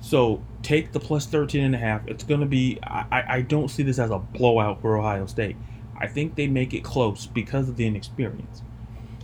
So 0.00 0.42
take 0.66 0.92
the 0.92 1.00
plus 1.00 1.26
13 1.26 1.64
and 1.64 1.74
a 1.74 1.78
half. 1.78 2.06
It's 2.08 2.24
gonna 2.24 2.46
be 2.46 2.78
I, 2.82 3.24
I 3.28 3.40
don't 3.42 3.68
see 3.68 3.82
this 3.82 3.98
as 3.98 4.10
a 4.10 4.18
blowout 4.18 4.80
for 4.80 4.96
Ohio 4.98 5.26
State. 5.26 5.56
I 5.98 6.06
think 6.06 6.34
they 6.34 6.46
make 6.46 6.74
it 6.74 6.82
close 6.82 7.26
because 7.26 7.68
of 7.68 7.76
the 7.76 7.86
inexperience. 7.86 8.62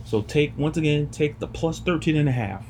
So 0.05 0.21
take 0.21 0.57
once 0.57 0.77
again, 0.77 1.09
take 1.09 1.39
the 1.39 1.47
plus 1.47 1.79
13 1.79 2.15
and 2.15 2.29
a 2.29 2.31
half 2.31 2.65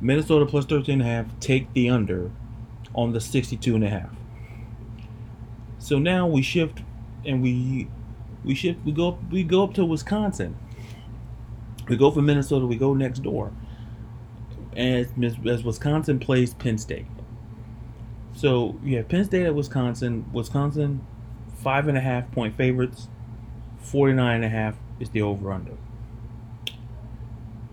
Minnesota 0.00 0.44
plus 0.44 0.66
13 0.66 1.00
and 1.00 1.02
a 1.02 1.04
half, 1.06 1.40
take 1.40 1.72
the 1.72 1.88
under 1.88 2.30
on 2.94 3.12
the 3.12 3.20
62 3.20 3.74
and 3.74 3.84
a 3.84 3.88
half. 3.88 4.10
So 5.78 5.98
now 5.98 6.26
we 6.26 6.42
shift 6.42 6.82
and 7.24 7.42
we 7.42 7.88
we 8.44 8.54
shift 8.54 8.84
we 8.84 8.92
go 8.92 9.18
we 9.30 9.42
go 9.42 9.64
up 9.64 9.74
to 9.74 9.84
Wisconsin. 9.84 10.56
We 11.88 11.96
go 11.96 12.10
from 12.10 12.26
Minnesota, 12.26 12.66
we 12.66 12.76
go 12.76 12.94
next 12.94 13.22
door. 13.22 13.52
As, 14.76 15.06
as 15.46 15.62
Wisconsin 15.64 16.18
plays 16.18 16.52
Penn 16.52 16.78
State. 16.78 17.06
So 18.34 18.78
you 18.82 18.96
have 18.96 19.08
Penn 19.08 19.24
State 19.24 19.46
at 19.46 19.54
Wisconsin. 19.54 20.26
Wisconsin, 20.32 21.06
five 21.56 21.88
and 21.88 21.96
a 21.96 22.00
half 22.00 22.30
point 22.32 22.56
favorites. 22.56 23.08
49 23.78 24.36
and 24.36 24.44
a 24.44 24.48
half 24.48 24.76
is 24.98 25.10
the 25.10 25.22
over 25.22 25.52
under. 25.52 25.76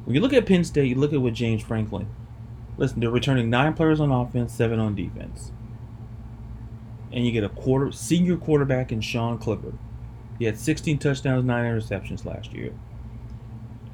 When 0.05 0.15
you 0.15 0.21
look 0.21 0.33
at 0.33 0.45
Penn 0.45 0.63
State, 0.63 0.87
you 0.87 0.95
look 0.95 1.13
at 1.13 1.21
what 1.21 1.33
James 1.33 1.63
Franklin 1.63 2.07
Listen, 2.77 2.99
they're 2.99 3.11
returning 3.11 3.49
nine 3.49 3.75
players 3.75 3.99
on 3.99 4.11
offense, 4.11 4.53
seven 4.53 4.79
on 4.79 4.95
defense. 4.95 5.51
And 7.11 7.25
you 7.25 7.31
get 7.31 7.43
a 7.43 7.49
quarter 7.49 7.91
senior 7.91 8.37
quarterback 8.37 8.91
in 8.91 9.01
Sean 9.01 9.37
Clifford. 9.37 9.77
He 10.39 10.45
had 10.45 10.57
16 10.57 10.97
touchdowns, 10.97 11.45
nine 11.45 11.65
interceptions 11.65 12.25
last 12.25 12.53
year. 12.53 12.73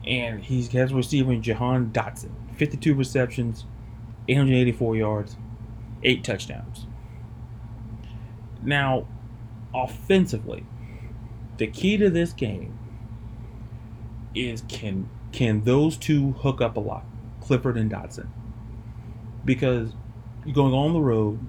And 0.05 0.41
he 0.41 0.63
has 0.67 0.93
receiver 0.93 1.33
in 1.33 1.41
Jahan 1.41 1.91
Dotson, 1.91 2.31
52 2.55 2.93
receptions, 2.93 3.65
884 4.29 4.95
yards, 4.95 5.35
eight 6.07 6.23
touchdowns. 6.23 6.87
Now, 8.63 9.07
offensively, 9.75 10.65
the 11.57 11.67
key 11.67 11.97
to 11.97 12.09
this 12.09 12.33
game 12.33 12.77
is 14.33 14.63
can 14.67 15.09
can 15.31 15.63
those 15.65 15.97
two 15.97 16.31
hook 16.33 16.61
up 16.61 16.77
a 16.77 16.79
lot, 16.79 17.05
Clifford 17.41 17.77
and 17.77 17.91
Dotson, 17.91 18.27
because 19.43 19.91
you're 20.45 20.55
going 20.55 20.73
on 20.73 20.93
the 20.93 21.01
road, 21.01 21.39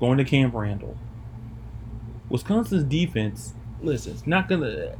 going 0.00 0.18
to 0.18 0.24
Camp 0.24 0.54
Randall. 0.54 0.96
Wisconsin's 2.30 2.84
defense, 2.84 3.52
listen, 3.82 4.12
it's 4.14 4.26
not 4.26 4.48
gonna. 4.48 4.96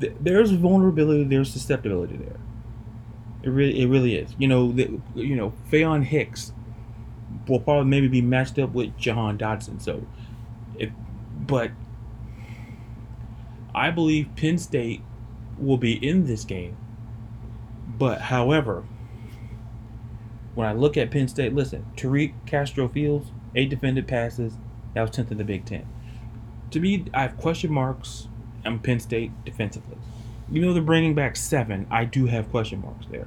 th- 0.00 0.14
there's 0.20 0.52
vulnerability, 0.52 1.24
there's 1.24 1.52
susceptibility 1.52 2.16
there. 2.16 2.40
It 3.42 3.50
really, 3.50 3.80
it 3.82 3.86
really 3.88 4.16
is. 4.16 4.34
You 4.38 4.48
know, 4.48 4.72
the, 4.72 5.00
you 5.14 5.36
know, 5.36 5.52
Faion 5.70 6.04
Hicks 6.04 6.52
will 7.48 7.60
probably 7.60 7.88
maybe 7.88 8.08
be 8.08 8.22
matched 8.22 8.58
up 8.58 8.72
with 8.72 8.96
Jahan 8.96 9.38
Dotson. 9.38 9.80
So, 9.80 10.06
if, 10.78 10.90
but 11.40 11.70
I 13.74 13.90
believe 13.90 14.28
Penn 14.36 14.58
State 14.58 15.02
will 15.58 15.76
be 15.76 15.92
in 16.06 16.26
this 16.26 16.44
game. 16.44 16.76
But 17.98 18.22
however, 18.22 18.84
when 20.54 20.66
I 20.66 20.72
look 20.72 20.96
at 20.96 21.10
Penn 21.10 21.28
State, 21.28 21.54
listen, 21.54 21.86
Tariq 21.96 22.34
Castro 22.46 22.88
Fields, 22.88 23.30
eight 23.54 23.70
defended 23.70 24.06
passes, 24.06 24.54
that 24.94 25.00
was 25.00 25.10
tenth 25.10 25.30
in 25.30 25.38
the 25.38 25.44
Big 25.44 25.64
Ten. 25.64 25.86
To 26.70 26.80
me, 26.80 27.06
I 27.14 27.22
have 27.22 27.36
question 27.36 27.72
marks 27.72 28.28
on 28.64 28.78
Penn 28.78 29.00
State 29.00 29.32
defensively. 29.44 29.96
Even 30.50 30.68
though 30.68 30.74
they're 30.74 30.82
bringing 30.82 31.14
back 31.14 31.36
seven, 31.36 31.86
I 31.90 32.04
do 32.04 32.26
have 32.26 32.50
question 32.50 32.82
marks 32.82 33.06
there. 33.10 33.26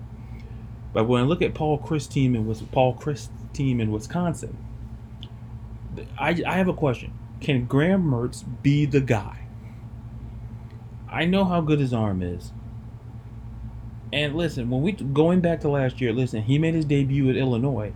But 0.93 1.05
when 1.05 1.21
I 1.21 1.25
look 1.25 1.41
at 1.41 1.53
Paul 1.53 1.79
Chryst 1.79 2.11
team 2.11 2.35
and 2.35 2.47
was 2.47 2.61
Paul 2.61 2.95
Chryst 2.95 3.29
team 3.55 3.79
in 3.79 3.91
Wisconsin, 3.91 4.57
I, 6.19 6.41
I 6.45 6.53
have 6.57 6.67
a 6.67 6.73
question. 6.73 7.13
Can 7.41 7.65
Graham 7.65 8.03
Mertz 8.03 8.43
be 8.61 8.85
the 8.85 9.01
guy? 9.01 9.47
I 11.09 11.25
know 11.25 11.45
how 11.45 11.61
good 11.61 11.79
his 11.79 11.93
arm 11.93 12.21
is. 12.21 12.51
And 14.11 14.35
listen, 14.35 14.69
when 14.69 14.81
we 14.81 14.91
going 14.91 15.41
back 15.41 15.61
to 15.61 15.69
last 15.69 15.99
year, 15.99 16.13
listen, 16.13 16.43
he 16.43 16.57
made 16.57 16.73
his 16.73 16.85
debut 16.85 17.29
at 17.29 17.35
Illinois. 17.35 17.93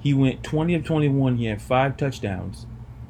He 0.00 0.14
went 0.14 0.42
20 0.42 0.74
of 0.74 0.84
21. 0.84 1.36
He 1.36 1.46
had 1.46 1.60
five 1.60 1.96
touchdowns 1.96 2.66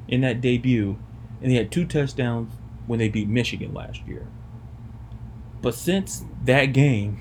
in 0.06 0.22
that 0.22 0.40
debut, 0.40 0.98
and 1.42 1.50
he 1.50 1.56
had 1.56 1.70
two 1.70 1.84
touchdowns 1.84 2.52
when 2.86 2.98
they 2.98 3.08
beat 3.08 3.28
Michigan 3.28 3.74
last 3.74 4.06
year. 4.06 4.26
But 5.60 5.74
since 5.74 6.24
that 6.44 6.66
game, 6.66 7.18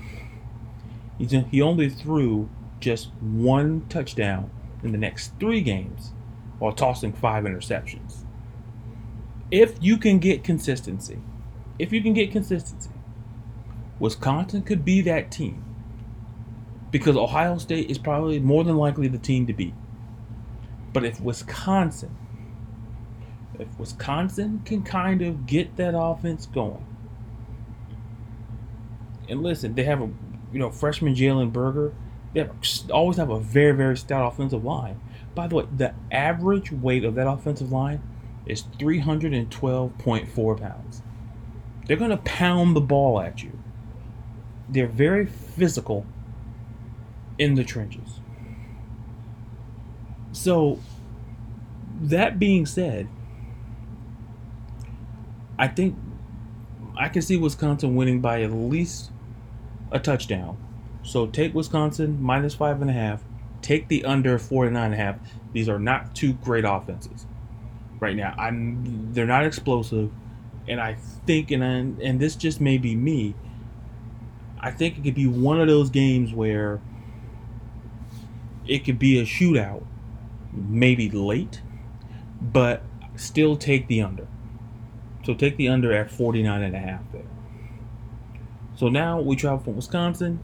he 1.18 1.60
only 1.60 1.90
threw 1.90 2.48
just 2.80 3.10
one 3.20 3.86
touchdown 3.88 4.50
in 4.82 4.92
the 4.92 4.98
next 4.98 5.32
three 5.38 5.60
games 5.60 6.12
while 6.58 6.72
tossing 6.72 7.12
five 7.12 7.44
interceptions. 7.44 8.24
If 9.50 9.82
you 9.82 9.96
can 9.96 10.18
get 10.18 10.44
consistency, 10.44 11.18
if 11.78 11.92
you 11.92 12.02
can 12.02 12.12
get 12.12 12.32
consistency, 12.32 12.90
Wisconsin 13.98 14.62
could 14.62 14.84
be 14.84 15.00
that 15.02 15.30
team 15.30 15.64
because 16.90 17.16
Ohio 17.16 17.58
State 17.58 17.90
is 17.90 17.98
probably 17.98 18.38
more 18.38 18.64
than 18.64 18.76
likely 18.76 19.08
the 19.08 19.18
team 19.18 19.46
to 19.46 19.52
beat. 19.52 19.74
But 20.92 21.04
if 21.04 21.20
Wisconsin, 21.20 22.16
if 23.58 23.68
Wisconsin 23.78 24.62
can 24.64 24.82
kind 24.82 25.22
of 25.22 25.46
get 25.46 25.76
that 25.76 25.94
offense 25.96 26.46
going, 26.46 26.84
and 29.28 29.42
listen, 29.42 29.74
they 29.74 29.84
have 29.84 30.00
a 30.00 30.10
you 30.52 30.58
know 30.58 30.70
freshman 30.70 31.14
Jalen 31.14 31.52
Berger, 31.52 31.92
they 32.34 32.48
always 32.90 33.16
have 33.16 33.30
a 33.30 33.40
very 33.40 33.72
very 33.72 33.96
stout 33.96 34.32
offensive 34.32 34.64
line. 34.64 35.00
By 35.34 35.46
the 35.46 35.56
way, 35.56 35.66
the 35.76 35.94
average 36.10 36.72
weight 36.72 37.04
of 37.04 37.14
that 37.14 37.28
offensive 37.28 37.70
line 37.70 38.02
is 38.46 38.64
312.4 38.78 40.60
pounds. 40.60 41.02
They're 41.86 41.96
going 41.96 42.10
to 42.10 42.16
pound 42.18 42.76
the 42.76 42.80
ball 42.80 43.20
at 43.20 43.42
you. 43.42 43.58
They're 44.68 44.86
very 44.86 45.26
physical 45.26 46.06
in 47.38 47.54
the 47.54 47.64
trenches. 47.64 48.20
So, 50.32 50.80
that 52.00 52.38
being 52.38 52.66
said, 52.66 53.08
I 55.58 55.68
think 55.68 55.96
I 56.96 57.08
can 57.08 57.22
see 57.22 57.36
Wisconsin 57.36 57.96
winning 57.96 58.20
by 58.20 58.42
at 58.42 58.52
least 58.52 59.10
a 59.90 59.98
touchdown. 59.98 60.56
So 61.02 61.26
take 61.26 61.54
Wisconsin 61.54 62.22
minus 62.22 62.54
five 62.54 62.80
and 62.80 62.90
a 62.90 62.94
half. 62.94 63.22
Take 63.62 63.88
the 63.88 64.04
under 64.04 64.38
49 64.38 64.84
and 64.84 64.94
a 64.94 64.96
half. 64.96 65.16
These 65.52 65.68
are 65.68 65.78
not 65.78 66.14
two 66.14 66.34
great 66.34 66.64
offenses 66.64 67.26
right 68.00 68.16
now. 68.16 68.34
I'm 68.38 69.12
they're 69.12 69.26
not 69.26 69.44
explosive, 69.44 70.10
and 70.66 70.80
I 70.80 70.94
think 71.26 71.50
and 71.50 71.64
I, 71.64 72.04
and 72.04 72.20
this 72.20 72.36
just 72.36 72.60
may 72.60 72.78
be 72.78 72.94
me. 72.94 73.34
I 74.60 74.70
think 74.70 74.98
it 74.98 75.04
could 75.04 75.14
be 75.14 75.26
one 75.26 75.60
of 75.60 75.68
those 75.68 75.90
games 75.90 76.32
where 76.32 76.80
it 78.66 78.84
could 78.84 78.98
be 78.98 79.18
a 79.18 79.22
shootout, 79.22 79.84
maybe 80.52 81.08
late, 81.10 81.62
but 82.40 82.82
still 83.16 83.56
take 83.56 83.86
the 83.88 84.02
under. 84.02 84.26
So 85.24 85.34
take 85.34 85.56
the 85.56 85.68
under 85.68 85.92
at 85.92 86.10
49 86.10 86.62
and 86.62 86.74
a 86.74 86.78
half 86.78 87.00
there. 87.12 87.22
So 88.76 88.88
now 88.88 89.20
we 89.20 89.36
travel 89.36 89.58
from 89.58 89.76
Wisconsin 89.76 90.40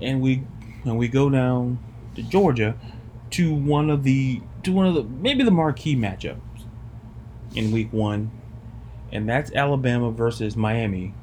and 0.00 0.20
we 0.20 0.42
and 0.84 0.98
we 0.98 1.08
go 1.08 1.30
down 1.30 1.78
to 2.14 2.22
Georgia 2.22 2.76
to 3.30 3.54
one 3.54 3.90
of 3.90 4.04
the 4.04 4.40
to 4.62 4.72
one 4.72 4.86
of 4.86 4.94
the 4.94 5.02
maybe 5.02 5.42
the 5.42 5.50
marquee 5.50 5.96
matchups 5.96 6.40
in 7.54 7.70
week 7.72 7.92
1 7.92 8.30
and 9.12 9.28
that's 9.28 9.52
Alabama 9.52 10.10
versus 10.10 10.56
Miami 10.56 11.14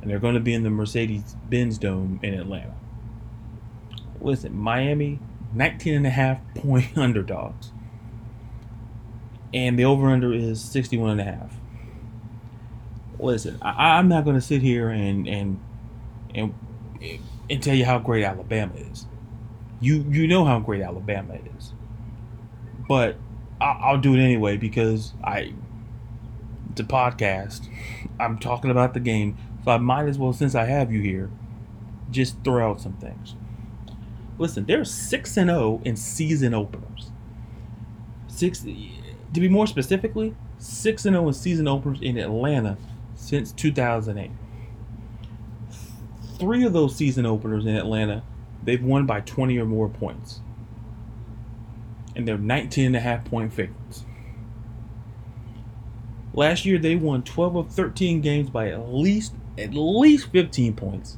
and 0.00 0.10
they're 0.10 0.18
going 0.18 0.34
to 0.34 0.40
be 0.40 0.52
in 0.52 0.62
the 0.62 0.70
Mercedes-Benz 0.70 1.78
Dome 1.78 2.20
in 2.22 2.34
Atlanta. 2.34 2.74
Listen, 4.20 4.54
Miami 4.54 5.18
19 5.54 5.94
and 5.94 6.06
a 6.06 6.10
half 6.10 6.40
point 6.54 6.86
underdogs. 6.98 7.72
And 9.54 9.78
the 9.78 9.84
over 9.84 10.10
under 10.10 10.32
is 10.32 10.60
61 10.60 11.12
and 11.12 11.20
a 11.20 11.24
half. 11.24 11.56
Listen, 13.18 13.56
I, 13.62 13.98
am 13.98 14.08
not 14.08 14.24
going 14.24 14.36
to 14.36 14.42
sit 14.42 14.60
here 14.60 14.90
and 14.90 15.26
and 15.28 15.60
and 16.34 16.52
and 17.50 17.62
tell 17.62 17.74
you 17.74 17.84
how 17.84 17.98
great 17.98 18.24
Alabama 18.24 18.74
is. 18.74 19.06
You 19.80 20.04
you 20.08 20.26
know 20.26 20.44
how 20.44 20.60
great 20.60 20.82
Alabama 20.82 21.34
is, 21.56 21.72
but 22.88 23.16
I, 23.60 23.92
will 23.92 24.00
do 24.00 24.14
it 24.14 24.20
anyway 24.20 24.56
because 24.56 25.12
I 25.22 25.52
it's 26.70 26.80
a 26.80 26.84
podcast. 26.84 27.68
I'm 28.18 28.38
talking 28.38 28.70
about 28.70 28.94
the 28.94 29.00
game, 29.00 29.36
so 29.64 29.72
I 29.72 29.78
might 29.78 30.06
as 30.06 30.18
well, 30.18 30.32
since 30.32 30.54
I 30.54 30.64
have 30.64 30.92
you 30.92 31.00
here, 31.00 31.30
just 32.10 32.36
throw 32.44 32.70
out 32.70 32.80
some 32.80 32.94
things. 32.94 33.34
Listen, 34.38 34.64
they're 34.64 34.84
six 34.84 35.36
and 35.36 35.48
zero 35.48 35.60
oh 35.60 35.80
in 35.84 35.96
season 35.96 36.54
openers. 36.54 37.10
Six, 38.28 38.60
to 38.60 39.40
be 39.40 39.48
more 39.48 39.66
specifically, 39.66 40.34
six 40.58 41.04
and 41.04 41.14
zero 41.14 41.24
oh 41.24 41.28
in 41.28 41.34
season 41.34 41.68
openers 41.68 42.00
in 42.00 42.18
Atlanta 42.18 42.76
since 43.14 43.52
2008 43.52 44.30
three 46.38 46.64
of 46.64 46.72
those 46.72 46.96
season 46.96 47.26
openers 47.26 47.66
in 47.66 47.76
Atlanta, 47.76 48.22
they've 48.62 48.82
won 48.82 49.06
by 49.06 49.20
20 49.20 49.58
or 49.58 49.64
more 49.64 49.88
points. 49.88 50.40
And 52.16 52.26
they're 52.26 52.38
19 52.38 52.86
and 52.86 52.96
a 52.96 53.00
half 53.00 53.24
point 53.24 53.52
favorites. 53.52 54.04
Last 56.32 56.64
year 56.64 56.78
they 56.78 56.96
won 56.96 57.22
12 57.22 57.56
of 57.56 57.70
13 57.70 58.20
games 58.20 58.50
by 58.50 58.68
at 58.68 58.88
least 58.92 59.34
at 59.56 59.72
least 59.72 60.30
15 60.30 60.74
points. 60.74 61.16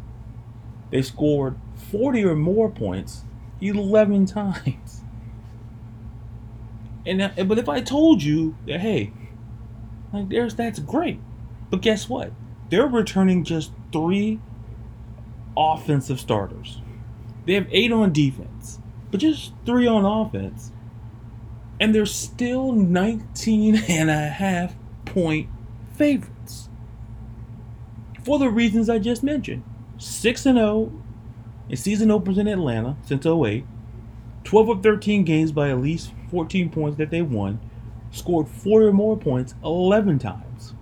They 0.90 1.02
scored 1.02 1.56
40 1.90 2.24
or 2.24 2.36
more 2.36 2.70
points 2.70 3.24
11 3.60 4.26
times. 4.26 5.02
And 7.06 7.22
uh, 7.22 7.44
but 7.44 7.56
if 7.56 7.68
I 7.68 7.82
told 7.82 8.20
you 8.20 8.56
that 8.66 8.80
hey, 8.80 9.12
like 10.12 10.28
there's 10.28 10.56
that's 10.56 10.80
great. 10.80 11.20
But 11.70 11.80
guess 11.80 12.08
what? 12.08 12.32
They're 12.68 12.88
returning 12.88 13.44
just 13.44 13.70
3 13.92 14.40
offensive 15.56 16.20
starters. 16.20 16.80
They 17.46 17.54
have 17.54 17.68
eight 17.70 17.92
on 17.92 18.12
defense, 18.12 18.80
but 19.10 19.20
just 19.20 19.52
three 19.64 19.86
on 19.86 20.04
offense. 20.04 20.72
And 21.78 21.94
they're 21.94 22.06
still 22.06 22.72
19 22.72 23.76
and 23.88 24.10
a 24.10 24.28
half 24.28 24.74
point 25.04 25.48
favorites. 25.94 26.68
For 28.24 28.38
the 28.38 28.50
reasons 28.50 28.90
I 28.90 28.98
just 28.98 29.22
mentioned 29.22 29.62
6 29.98 30.46
and 30.46 30.58
0 30.58 30.92
in 31.68 31.76
season 31.76 32.10
openers 32.10 32.38
in 32.38 32.48
Atlanta 32.48 32.96
since 33.04 33.24
08, 33.24 33.64
12 34.44 34.68
of 34.68 34.82
13 34.82 35.24
games 35.24 35.52
by 35.52 35.70
at 35.70 35.80
least 35.80 36.12
14 36.30 36.70
points 36.70 36.98
that 36.98 37.10
they 37.10 37.22
won, 37.22 37.60
scored 38.10 38.48
40 38.48 38.86
or 38.86 38.92
more 38.92 39.16
points 39.16 39.54
11 39.64 40.18
times, 40.18 40.74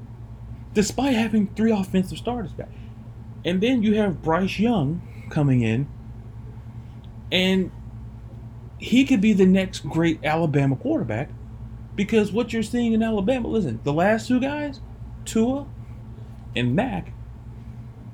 despite 0.72 1.14
having 1.14 1.48
three 1.48 1.72
offensive 1.72 2.18
starters 2.18 2.52
back. 2.52 2.68
And 3.44 3.60
then 3.60 3.82
you 3.82 3.94
have 3.96 4.22
Bryce 4.22 4.58
Young 4.58 5.02
coming 5.30 5.62
in, 5.62 5.86
and 7.30 7.70
he 8.78 9.04
could 9.04 9.20
be 9.20 9.32
the 9.32 9.46
next 9.46 9.88
great 9.88 10.24
Alabama 10.24 10.76
quarterback 10.76 11.30
because 11.96 12.32
what 12.32 12.52
you're 12.52 12.62
seeing 12.62 12.92
in 12.92 13.02
Alabama, 13.02 13.48
listen, 13.48 13.80
the 13.84 13.92
last 13.92 14.28
two 14.28 14.40
guys, 14.40 14.80
Tua 15.24 15.66
and 16.56 16.74
Mac, 16.74 17.12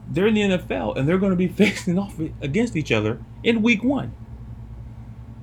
they're 0.08 0.26
in 0.26 0.34
the 0.34 0.42
NFL 0.42 0.96
and 0.96 1.08
they're 1.08 1.18
going 1.18 1.30
to 1.30 1.36
be 1.36 1.48
facing 1.64 1.98
off 1.98 2.18
against 2.40 2.76
each 2.76 2.92
other 2.92 3.20
in 3.42 3.62
week 3.62 3.82
one. 3.82 4.14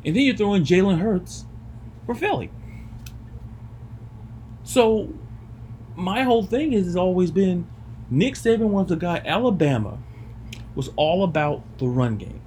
And 0.06 0.15
then 0.15 0.23
you're 0.23 0.36
throwing 0.36 0.63
Jalen 0.63 1.00
Hurts 1.00 1.45
for 2.06 2.15
Philly. 2.15 2.52
So 4.63 5.13
my 5.95 6.23
whole 6.23 6.43
thing 6.43 6.71
has 6.73 6.95
always 6.95 7.32
been 7.32 7.67
Nick 8.10 8.36
Saban 8.36 8.70
was 8.70 8.88
the 8.88 8.96
guy. 8.96 9.22
Alabama 9.26 10.00
was 10.76 10.89
all 10.96 11.24
about 11.24 11.63
the 11.80 11.88
run 11.88 12.17
game. 12.17 12.41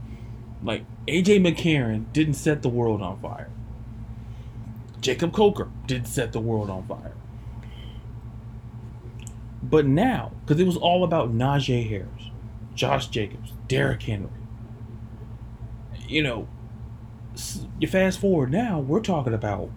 Like 0.62 0.84
AJ 1.06 1.40
McCarron 1.40 2.12
didn't 2.12 2.34
set 2.34 2.62
the 2.62 2.68
world 2.68 3.02
on 3.02 3.20
fire. 3.20 3.50
Jacob 5.00 5.32
Coker 5.32 5.68
didn't 5.86 6.08
set 6.08 6.32
the 6.32 6.40
world 6.40 6.70
on 6.70 6.86
fire. 6.86 7.14
But 9.62 9.86
now, 9.86 10.32
because 10.44 10.60
it 10.60 10.66
was 10.66 10.76
all 10.76 11.04
about 11.04 11.32
Najee 11.32 11.88
Harris, 11.88 12.30
Josh 12.74 13.08
Jacobs, 13.08 13.52
Derrick 13.68 14.02
Henry. 14.02 14.30
You 16.08 16.22
know, 16.22 16.48
you 17.78 17.86
fast 17.86 18.18
forward 18.18 18.50
now, 18.50 18.80
we're 18.80 19.00
talking 19.00 19.34
about 19.34 19.70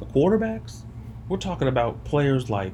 the 0.00 0.06
quarterbacks. 0.06 0.82
We're 1.28 1.38
talking 1.38 1.68
about 1.68 2.04
players 2.04 2.50
like 2.50 2.72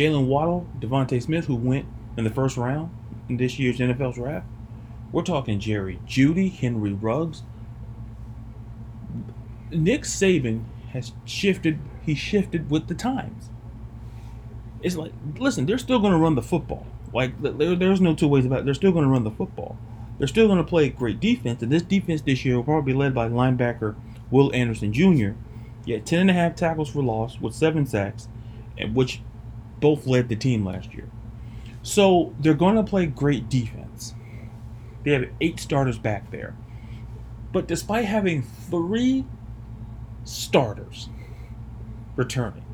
Jaylen 0.00 0.28
Waddle, 0.28 0.66
DeVonta 0.78 1.22
Smith, 1.22 1.44
who 1.44 1.54
went 1.54 1.84
in 2.16 2.24
the 2.24 2.30
first 2.30 2.56
round 2.56 2.90
in 3.28 3.36
this 3.36 3.58
year's 3.58 3.76
NFL 3.76 4.14
draft. 4.14 4.46
We're 5.12 5.22
talking 5.22 5.60
Jerry 5.60 5.98
Jeudy, 6.06 6.50
Henry 6.50 6.94
Ruggs. 6.94 7.42
Nick 9.70 10.04
Saban 10.04 10.64
has 10.92 11.12
shifted. 11.26 11.78
He 12.06 12.14
shifted 12.14 12.70
with 12.70 12.88
the 12.88 12.94
times. 12.94 13.50
It's 14.80 14.96
like, 14.96 15.12
listen, 15.38 15.66
they're 15.66 15.76
still 15.76 15.98
going 15.98 16.14
to 16.14 16.18
run 16.18 16.34
the 16.34 16.40
football. 16.40 16.86
Like, 17.12 17.42
there, 17.42 17.76
there's 17.76 18.00
no 18.00 18.14
two 18.14 18.28
ways 18.28 18.46
about 18.46 18.60
it. 18.60 18.64
They're 18.64 18.72
still 18.72 18.92
going 18.92 19.04
to 19.04 19.10
run 19.10 19.24
the 19.24 19.30
football. 19.30 19.76
They're 20.16 20.28
still 20.28 20.46
going 20.46 20.58
to 20.58 20.64
play 20.64 20.88
great 20.88 21.20
defense, 21.20 21.60
and 21.62 21.70
this 21.70 21.82
defense 21.82 22.22
this 22.22 22.42
year 22.42 22.56
will 22.56 22.64
probably 22.64 22.94
be 22.94 22.98
led 22.98 23.14
by 23.14 23.28
linebacker 23.28 23.96
Will 24.30 24.50
Anderson 24.54 24.94
Jr. 24.94 25.32
Had 25.86 26.06
10 26.06 26.20
and 26.20 26.30
a 26.30 26.32
half 26.32 26.54
tackles 26.54 26.88
for 26.88 27.02
loss 27.02 27.38
with 27.38 27.54
seven 27.54 27.84
sacks, 27.84 28.28
and 28.78 28.94
which 28.94 29.20
both 29.80 30.06
led 30.06 30.28
the 30.28 30.36
team 30.36 30.64
last 30.64 30.94
year. 30.94 31.08
So 31.82 32.34
they're 32.38 32.54
going 32.54 32.76
to 32.76 32.82
play 32.82 33.06
great 33.06 33.48
defense. 33.48 34.14
They 35.04 35.12
have 35.12 35.24
eight 35.40 35.58
starters 35.58 35.98
back 35.98 36.30
there. 36.30 36.54
But 37.52 37.66
despite 37.66 38.04
having 38.04 38.42
three 38.42 39.24
starters 40.24 41.08
returning, 42.16 42.64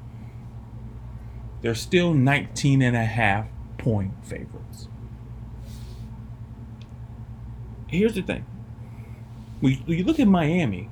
they're 1.63 1.75
still 1.75 2.13
19 2.13 2.83
and 2.83 2.97
a 2.97 3.05
half 3.05 3.47
point 3.79 4.13
favorites. 4.25 4.89
Here's 7.87 8.15
the 8.15 8.23
thing. 8.23 8.45
When 9.61 9.83
you 9.87 10.05
look 10.05 10.21
at 10.21 10.29
Miami, 10.29 10.91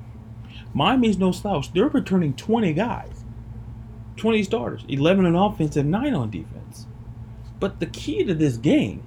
Miami's 0.73 1.17
no 1.17 1.31
slouch. 1.31 1.71
They're 1.71 1.87
returning 1.87 2.33
20 2.33 2.73
guys, 2.73 3.14
20 4.17 4.43
starters, 4.43 4.85
11 4.87 5.25
on 5.25 5.35
offense 5.35 5.75
and 5.75 5.91
9 5.91 6.13
on 6.13 6.29
defense. 6.29 6.87
But 7.59 7.79
the 7.79 7.85
key 7.87 8.23
to 8.23 8.33
this 8.33 8.57
game, 8.57 9.03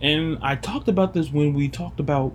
and 0.00 0.38
I 0.42 0.56
talked 0.56 0.88
about 0.88 1.14
this 1.14 1.30
when 1.30 1.54
we 1.54 1.68
talked 1.68 2.00
about 2.00 2.34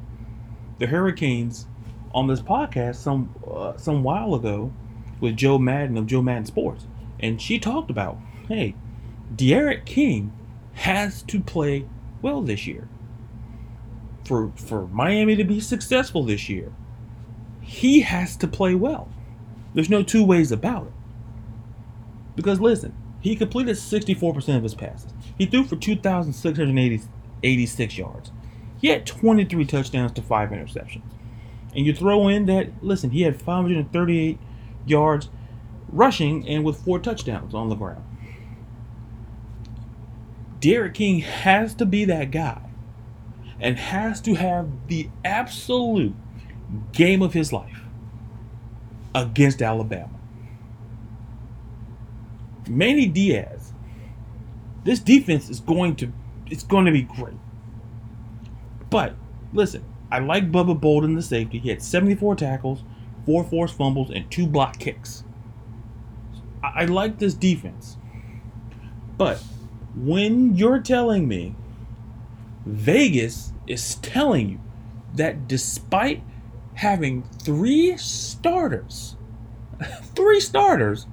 the 0.79 0.87
Hurricanes 0.87 1.67
on 2.13 2.27
this 2.27 2.41
podcast 2.41 2.95
some 2.95 3.33
uh, 3.49 3.77
some 3.77 4.01
while 4.01 4.33
ago 4.33 4.73
with 5.19 5.37
Joe 5.37 5.57
Madden 5.59 5.97
of 5.97 6.07
Joe 6.07 6.21
Madden 6.21 6.45
Sports, 6.45 6.87
and 7.19 7.41
she 7.41 7.59
talked 7.59 7.91
about, 7.91 8.17
hey, 8.47 8.75
D'Eriq 9.35 9.85
King 9.85 10.33
has 10.73 11.21
to 11.23 11.39
play 11.39 11.85
well 12.21 12.41
this 12.41 12.65
year. 12.65 12.87
For 14.25 14.51
for 14.55 14.87
Miami 14.87 15.35
to 15.35 15.43
be 15.43 15.59
successful 15.59 16.23
this 16.23 16.49
year, 16.49 16.71
he 17.61 18.01
has 18.01 18.35
to 18.37 18.47
play 18.47 18.75
well. 18.75 19.09
There's 19.73 19.89
no 19.89 20.01
two 20.01 20.23
ways 20.23 20.51
about 20.51 20.87
it. 20.87 20.93
Because 22.35 22.59
listen, 22.59 22.95
he 23.19 23.35
completed 23.35 23.75
64% 23.75 24.57
of 24.57 24.63
his 24.63 24.75
passes. 24.75 25.13
He 25.37 25.45
threw 25.45 25.63
for 25.63 25.75
2,686 25.75 27.97
yards. 27.97 28.31
He 28.79 28.87
had 28.87 29.05
23 29.05 29.65
touchdowns 29.65 30.13
to 30.13 30.21
5 30.21 30.49
interceptions. 30.49 31.03
And 31.75 31.85
you 31.85 31.93
throw 31.93 32.27
in 32.27 32.45
that, 32.45 32.69
listen, 32.81 33.11
he 33.11 33.23
had 33.23 33.41
538 33.41 34.39
yards 34.85 35.29
rushing 35.91 36.47
and 36.47 36.63
with 36.63 36.83
four 36.83 36.99
touchdowns 36.99 37.53
on 37.53 37.69
the 37.69 37.75
ground. 37.75 38.03
D'Eriq 40.59 40.93
King 40.93 41.19
has 41.19 41.73
to 41.75 41.85
be 41.85 42.05
that 42.05 42.31
guy 42.31 42.61
and 43.59 43.77
has 43.77 44.21
to 44.21 44.35
have 44.35 44.69
the 44.87 45.09
absolute 45.23 46.15
game 46.91 47.21
of 47.21 47.33
his 47.33 47.53
life 47.53 47.81
against 49.15 49.61
Alabama. 49.61 50.18
Manny 52.69 53.07
Diaz, 53.07 53.73
this 54.83 54.99
defense 54.99 55.49
is 55.49 55.59
going 55.59 55.95
to 55.97 56.11
it's 56.47 56.63
going 56.63 56.85
to 56.85 56.91
be 56.91 57.03
great. 57.03 57.37
But 58.89 59.15
listen, 59.53 59.83
I 60.11 60.19
like 60.19 60.51
Bubba 60.51 60.79
Bolden, 60.79 61.15
the 61.15 61.21
safety. 61.21 61.59
He 61.59 61.69
had 61.69 61.81
74 61.81 62.35
tackles, 62.35 62.83
four 63.25 63.43
forced 63.43 63.77
fumbles, 63.77 64.09
and 64.09 64.29
two 64.31 64.47
block 64.47 64.79
kicks. 64.79 65.23
I, 66.63 66.81
I 66.81 66.85
like 66.85 67.19
this 67.19 67.33
defense. 67.33 67.97
But 69.17 69.43
when 69.95 70.55
you're 70.55 70.79
telling 70.79 71.27
me 71.27 71.55
Vegas 72.65 73.53
is 73.67 73.95
telling 73.95 74.49
you 74.49 74.59
that 75.15 75.47
despite 75.47 76.23
having 76.75 77.23
three 77.43 77.97
starters, 77.97 79.15
three 80.15 80.39
starters, 80.39 81.05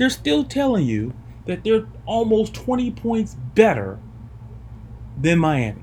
they're 0.00 0.08
still 0.08 0.44
telling 0.44 0.86
you 0.86 1.12
that 1.44 1.62
they're 1.62 1.86
almost 2.06 2.54
20 2.54 2.90
points 2.92 3.36
better 3.54 3.98
than 5.20 5.38
Miami. 5.38 5.82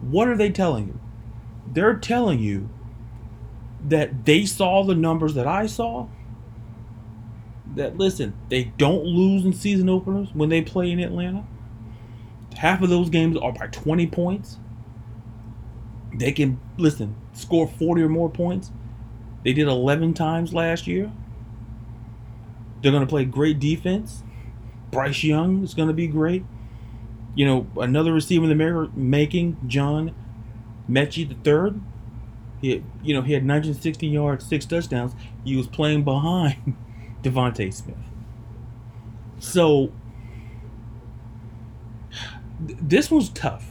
What 0.00 0.28
are 0.28 0.36
they 0.36 0.50
telling 0.50 0.86
you? 0.86 1.00
They're 1.66 1.96
telling 1.96 2.38
you 2.38 2.68
that 3.84 4.24
they 4.24 4.46
saw 4.46 4.84
the 4.84 4.94
numbers 4.94 5.34
that 5.34 5.44
I 5.44 5.66
saw. 5.66 6.06
That 7.74 7.98
listen, 7.98 8.34
they 8.48 8.72
don't 8.78 9.02
lose 9.02 9.44
in 9.44 9.52
season 9.54 9.88
openers 9.88 10.28
when 10.32 10.48
they 10.48 10.62
play 10.62 10.92
in 10.92 11.00
Atlanta. 11.00 11.44
Half 12.58 12.82
of 12.82 12.90
those 12.90 13.10
games 13.10 13.36
are 13.36 13.52
by 13.52 13.66
20 13.66 14.06
points. 14.06 14.58
They 16.14 16.30
can 16.30 16.60
listen, 16.76 17.16
score 17.32 17.66
40 17.66 18.02
or 18.02 18.08
more 18.08 18.30
points. 18.30 18.70
They 19.42 19.52
did 19.52 19.66
11 19.66 20.14
times 20.14 20.54
last 20.54 20.86
year. 20.86 21.10
They're 22.82 22.92
going 22.92 23.04
to 23.04 23.08
play 23.08 23.24
great 23.24 23.58
defense. 23.58 24.22
Bryce 24.90 25.22
Young 25.24 25.62
is 25.62 25.74
going 25.74 25.88
to 25.88 25.94
be 25.94 26.06
great. 26.06 26.44
You 27.34 27.46
know, 27.46 27.66
another 27.76 28.12
receiver 28.12 28.50
in 28.50 28.56
the 28.56 28.90
making, 28.94 29.58
John 29.66 30.14
Metchie 30.88 31.28
the 31.28 31.34
third. 31.34 31.80
He, 32.60 32.82
you 33.02 33.14
know, 33.14 33.22
he 33.22 33.34
had 33.34 33.44
960 33.44 34.06
yards, 34.06 34.44
six 34.44 34.66
touchdowns. 34.66 35.14
He 35.44 35.56
was 35.56 35.66
playing 35.66 36.04
behind 36.04 36.76
DeVonta 37.22 37.72
Smith. 37.72 37.96
So 39.38 39.92
th- 42.66 42.78
this 42.82 43.10
was 43.10 43.28
tough 43.28 43.70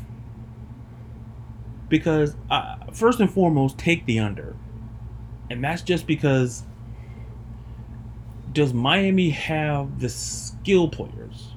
because 1.90 2.36
uh, 2.50 2.78
first 2.94 3.20
and 3.20 3.32
foremost, 3.32 3.78
take 3.78 4.06
the 4.06 4.20
under, 4.20 4.56
and 5.50 5.64
that's 5.64 5.82
just 5.82 6.08
because 6.08 6.64
does 8.58 8.74
Miami 8.74 9.30
have 9.30 10.00
the 10.00 10.10
skill 10.10 10.88
players? 10.88 11.54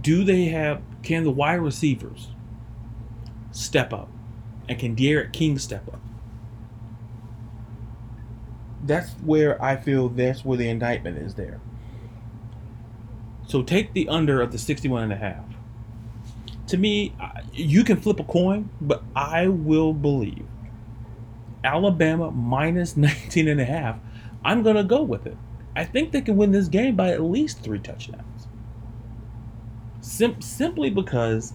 Do 0.00 0.24
they 0.24 0.46
have? 0.46 0.82
Can 1.02 1.24
the 1.24 1.30
wide 1.30 1.60
receivers 1.60 2.28
step 3.52 3.92
up, 3.92 4.08
and 4.68 4.78
can 4.78 4.94
D'Eriq 4.94 5.32
King 5.32 5.58
step 5.58 5.86
up? 5.88 6.00
That's 8.84 9.10
where 9.24 9.62
I 9.62 9.76
feel 9.76 10.08
that's 10.08 10.44
where 10.44 10.56
the 10.56 10.68
indictment 10.68 11.18
is 11.18 11.34
there. 11.34 11.60
So 13.46 13.62
take 13.62 13.92
the 13.92 14.08
under 14.08 14.40
of 14.40 14.52
the 14.52 14.58
61 14.58 15.02
and 15.04 15.12
a 15.12 15.16
half 15.16 15.44
to 16.70 16.76
me, 16.76 17.12
you 17.52 17.82
can 17.82 17.96
flip 17.96 18.20
a 18.20 18.24
coin, 18.24 18.70
but 18.80 19.02
I 19.16 19.48
will 19.48 19.92
believe 19.92 20.46
Alabama 21.64 22.30
minus 22.30 22.96
19 22.96 23.48
and 23.48 23.60
a 23.60 23.64
half. 23.64 23.98
I'm 24.44 24.62
going 24.62 24.76
to 24.76 24.84
go 24.84 25.02
with 25.02 25.26
it. 25.26 25.36
I 25.76 25.84
think 25.84 26.12
they 26.12 26.20
can 26.20 26.36
win 26.36 26.52
this 26.52 26.68
game 26.68 26.96
by 26.96 27.10
at 27.10 27.22
least 27.22 27.60
three 27.60 27.78
touchdowns. 27.78 28.48
Sim- 30.00 30.40
simply 30.40 30.90
because 30.90 31.52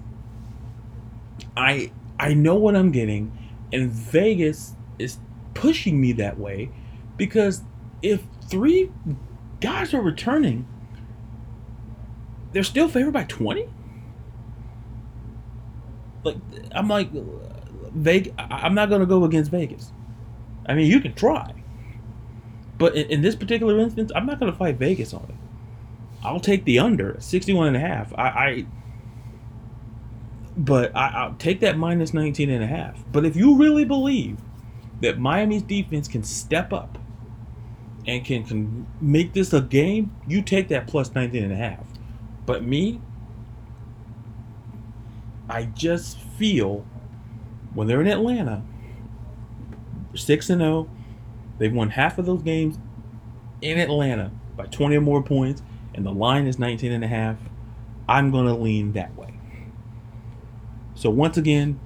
I 1.57 1.91
I 2.19 2.33
know 2.33 2.55
what 2.55 2.75
I'm 2.75 2.91
getting, 2.91 3.31
and 3.73 3.91
Vegas 3.91 4.73
is 4.99 5.17
pushing 5.53 5.99
me 5.99 6.13
that 6.13 6.39
way 6.39 6.69
because 7.17 7.63
if 8.01 8.23
three 8.49 8.91
guys 9.61 9.93
are 9.93 10.01
returning, 10.01 10.67
they're 12.53 12.63
still 12.63 12.87
favored 12.87 13.11
by 13.13 13.23
20 13.25 13.67
like 16.23 16.37
I'm 16.73 16.87
like 16.87 17.09
Vegas. 17.93 18.33
I'm 18.37 18.75
not 18.75 18.89
gonna 18.89 19.05
go 19.05 19.23
against 19.25 19.51
Vegas. 19.51 19.91
I 20.67 20.75
mean, 20.75 20.91
you 20.91 21.01
can 21.01 21.15
try, 21.15 21.54
but 22.77 22.95
in, 22.95 23.09
in 23.09 23.21
this 23.21 23.35
particular 23.35 23.79
instance, 23.79 24.11
I'm 24.15 24.25
not 24.25 24.39
gonna 24.39 24.53
fight 24.53 24.77
Vegas 24.77 25.13
on 25.13 25.25
it. 25.29 25.35
I'll 26.23 26.39
take 26.39 26.65
the 26.65 26.79
under 26.79 27.17
61 27.19 27.67
and 27.67 27.77
a 27.77 27.79
half. 27.79 28.13
I, 28.17 28.23
I 28.23 28.65
but 30.57 30.95
I, 30.95 31.27
will 31.27 31.35
take 31.35 31.59
that 31.59 31.77
minus 31.77 32.13
19 32.13 32.49
and 32.49 32.63
a 32.63 32.67
half. 32.67 33.03
But 33.11 33.25
if 33.25 33.35
you 33.35 33.57
really 33.57 33.85
believe 33.85 34.39
that 35.01 35.19
Miami's 35.19 35.61
defense 35.61 36.07
can 36.07 36.23
step 36.23 36.71
up 36.71 36.97
and 38.07 38.23
can, 38.23 38.43
can 38.45 38.87
make 39.01 39.33
this 39.33 39.51
a 39.53 39.61
game, 39.61 40.15
you 40.27 40.41
take 40.41 40.69
that 40.69 40.87
plus 40.87 41.13
19 41.13 41.43
and 41.43 41.51
a 41.51 41.57
half. 41.57 41.85
But 42.45 42.63
me, 42.63 43.01
I 45.49 45.65
just 45.65 46.17
feel 46.17 46.85
when 47.73 47.87
they're 47.87 48.01
in 48.01 48.07
Atlanta, 48.07 48.63
6 50.13 50.49
and 50.49 50.61
0, 50.61 50.89
they've 51.57 51.73
won 51.73 51.91
half 51.91 52.17
of 52.17 52.25
those 52.25 52.41
games 52.41 52.77
in 53.61 53.77
Atlanta 53.77 54.31
by 54.55 54.65
20 54.65 54.95
or 54.95 55.01
more 55.01 55.23
points 55.23 55.61
and 55.93 56.05
the 56.05 56.11
line 56.11 56.45
is 56.45 56.59
19 56.59 56.91
and 56.91 57.03
a 57.03 57.07
half. 57.07 57.37
I'm 58.07 58.29
going 58.29 58.45
to 58.45 58.53
lean 58.53 58.91
that 58.93 59.15
way. 59.15 59.33
So 60.93 61.09
once 61.09 61.37
again, 61.37 61.79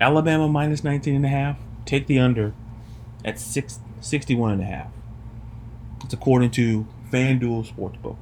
Alabama 0.00 0.48
minus 0.48 0.82
19 0.82 1.14
and 1.14 1.24
a 1.24 1.28
half, 1.28 1.58
take 1.84 2.06
the 2.06 2.18
under 2.18 2.54
at 3.24 3.38
6 3.38 3.80
61 4.00 4.52
and 4.52 4.62
a 4.62 4.64
half. 4.64 4.90
It's 6.04 6.14
according 6.14 6.52
to 6.52 6.86
FanDuel 7.10 7.66
Sportsbook. 7.70 8.16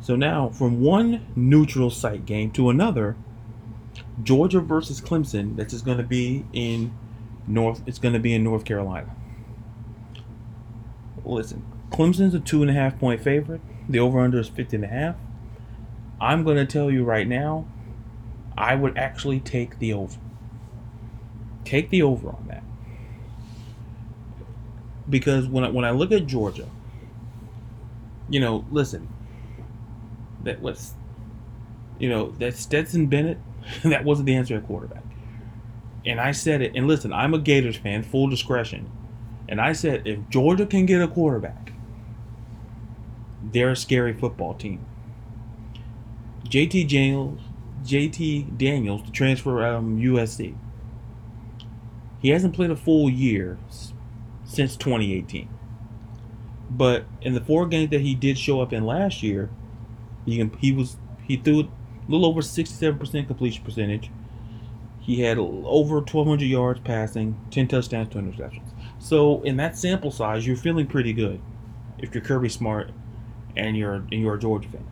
So 0.00 0.16
now, 0.16 0.48
from 0.48 0.80
one 0.80 1.26
neutral 1.36 1.90
site 1.90 2.24
game 2.24 2.50
to 2.52 2.70
another, 2.70 3.16
Georgia 4.22 4.60
versus 4.60 5.00
Clemson. 5.00 5.56
That's 5.56 5.72
just 5.72 5.84
going 5.84 5.98
to 5.98 6.04
be 6.04 6.44
in 6.52 6.92
North. 7.46 7.82
It's 7.86 7.98
going 7.98 8.14
to 8.14 8.20
be 8.20 8.34
in 8.34 8.44
North 8.44 8.64
Carolina. 8.64 9.14
Listen, 11.24 11.64
Clemson's 11.90 12.34
a 12.34 12.40
two 12.40 12.62
and 12.62 12.70
a 12.70 12.74
half 12.74 12.98
point 12.98 13.22
favorite. 13.22 13.60
The 13.88 13.98
over 13.98 14.20
under 14.20 14.38
is 14.38 14.48
50 14.48 14.76
and 14.76 14.84
a 14.84 14.88
half. 14.88 15.16
I'm 16.20 16.44
going 16.44 16.56
to 16.56 16.66
tell 16.66 16.90
you 16.90 17.02
right 17.02 17.26
now, 17.26 17.66
I 18.56 18.74
would 18.74 18.96
actually 18.96 19.40
take 19.40 19.78
the 19.78 19.92
over. 19.92 20.18
Take 21.64 21.90
the 21.90 22.02
over 22.02 22.28
on 22.28 22.46
that. 22.48 22.62
Because 25.08 25.48
when 25.48 25.64
I, 25.64 25.70
when 25.70 25.84
I 25.84 25.90
look 25.90 26.12
at 26.12 26.26
Georgia, 26.26 26.68
you 28.28 28.38
know, 28.38 28.64
listen, 28.70 29.08
that 30.44 30.60
was, 30.60 30.94
you 31.98 32.08
know, 32.08 32.30
that 32.32 32.54
Stetson 32.54 33.06
Bennett, 33.06 33.38
that 33.84 34.04
wasn't 34.04 34.26
the 34.26 34.34
answer 34.36 34.56
at 34.56 34.66
quarterback. 34.66 35.02
And 36.04 36.20
I 36.20 36.32
said 36.32 36.62
it, 36.62 36.72
and 36.74 36.86
listen, 36.86 37.12
I'm 37.12 37.34
a 37.34 37.38
Gators 37.38 37.76
fan, 37.76 38.02
full 38.02 38.28
discretion. 38.28 38.90
And 39.48 39.60
I 39.60 39.72
said, 39.72 40.06
if 40.06 40.28
Georgia 40.28 40.64
can 40.64 40.86
get 40.86 41.02
a 41.02 41.08
quarterback, 41.08 41.72
they're 43.42 43.70
a 43.70 43.76
scary 43.76 44.12
football 44.12 44.54
team. 44.54 44.84
JT 46.44 46.88
Daniels, 46.88 47.40
JT 47.84 48.56
Daniels, 48.56 49.02
the 49.04 49.10
transfer 49.10 49.56
from 49.56 50.00
USC. 50.00 50.56
He 52.20 52.30
hasn't 52.30 52.54
played 52.54 52.70
a 52.70 52.76
full 52.76 53.08
year 53.08 53.58
since 54.44 54.76
2018. 54.76 55.48
But 56.70 57.04
in 57.20 57.34
the 57.34 57.40
four 57.40 57.66
games 57.66 57.90
that 57.90 58.00
he 58.00 58.14
did 58.14 58.38
show 58.38 58.60
up 58.60 58.72
in 58.72 58.84
last 58.84 59.22
year, 59.22 59.50
he 60.24 60.48
he 60.58 60.72
was 60.72 60.96
he 61.26 61.36
threw 61.36 61.60
a 61.60 61.68
little 62.08 62.26
over 62.26 62.40
67% 62.40 63.26
completion 63.26 63.64
percentage. 63.64 64.10
He 65.00 65.22
had 65.22 65.38
over 65.38 65.96
1,200 65.96 66.44
yards 66.44 66.80
passing, 66.80 67.36
10 67.50 67.68
touchdowns, 67.68 68.12
2 68.12 68.18
interceptions. 68.18 68.70
So 68.98 69.42
in 69.42 69.56
that 69.56 69.76
sample 69.76 70.10
size, 70.10 70.46
you're 70.46 70.56
feeling 70.56 70.86
pretty 70.86 71.12
good 71.12 71.40
if 71.98 72.14
you're 72.14 72.22
Kirby 72.22 72.50
Smart 72.50 72.90
and 73.56 73.76
you're 73.76 73.94
and 73.94 74.12
you're 74.12 74.34
a 74.34 74.38
Georgia 74.38 74.68
fan. 74.68 74.86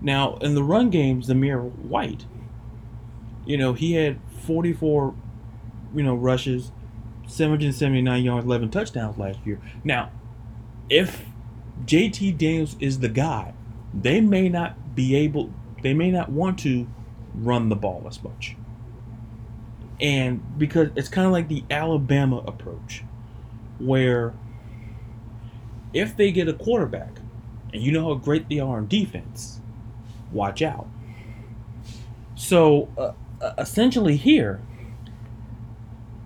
Now, 0.00 0.36
in 0.36 0.54
the 0.54 0.62
run 0.62 0.90
game, 0.90 1.22
Zamir 1.22 1.70
White, 1.76 2.26
you 3.46 3.56
know, 3.56 3.72
he 3.72 3.94
had 3.94 4.18
44, 4.42 5.14
you 5.94 6.02
know, 6.02 6.14
rushes, 6.14 6.72
779 7.26 8.22
yards, 8.22 8.44
11 8.44 8.70
touchdowns 8.70 9.16
last 9.16 9.38
year. 9.46 9.60
Now, 9.82 10.10
if 10.90 11.24
JT 11.86 12.36
Daniels 12.36 12.76
is 12.80 12.98
the 12.98 13.08
guy, 13.08 13.54
they 13.94 14.20
may 14.20 14.48
not 14.48 14.94
be 14.94 15.14
able, 15.14 15.50
they 15.82 15.94
may 15.94 16.10
not 16.10 16.30
want 16.30 16.58
to 16.60 16.86
run 17.34 17.68
the 17.68 17.76
ball 17.76 18.04
as 18.08 18.22
much. 18.22 18.56
And 20.00 20.58
because 20.58 20.88
it's 20.96 21.08
kind 21.08 21.26
of 21.26 21.32
like 21.32 21.48
the 21.48 21.64
Alabama 21.70 22.38
approach, 22.46 23.04
where 23.78 24.34
if 25.92 26.16
they 26.16 26.32
get 26.32 26.48
a 26.48 26.52
quarterback, 26.52 27.20
and 27.72 27.82
you 27.82 27.92
know 27.92 28.08
how 28.08 28.14
great 28.14 28.48
they 28.48 28.58
are 28.58 28.76
on 28.76 28.88
defense, 28.88 29.60
watch 30.32 30.62
out. 30.62 30.86
So 32.34 32.88
uh, 32.98 33.12
uh, 33.40 33.54
essentially, 33.58 34.16
here, 34.16 34.60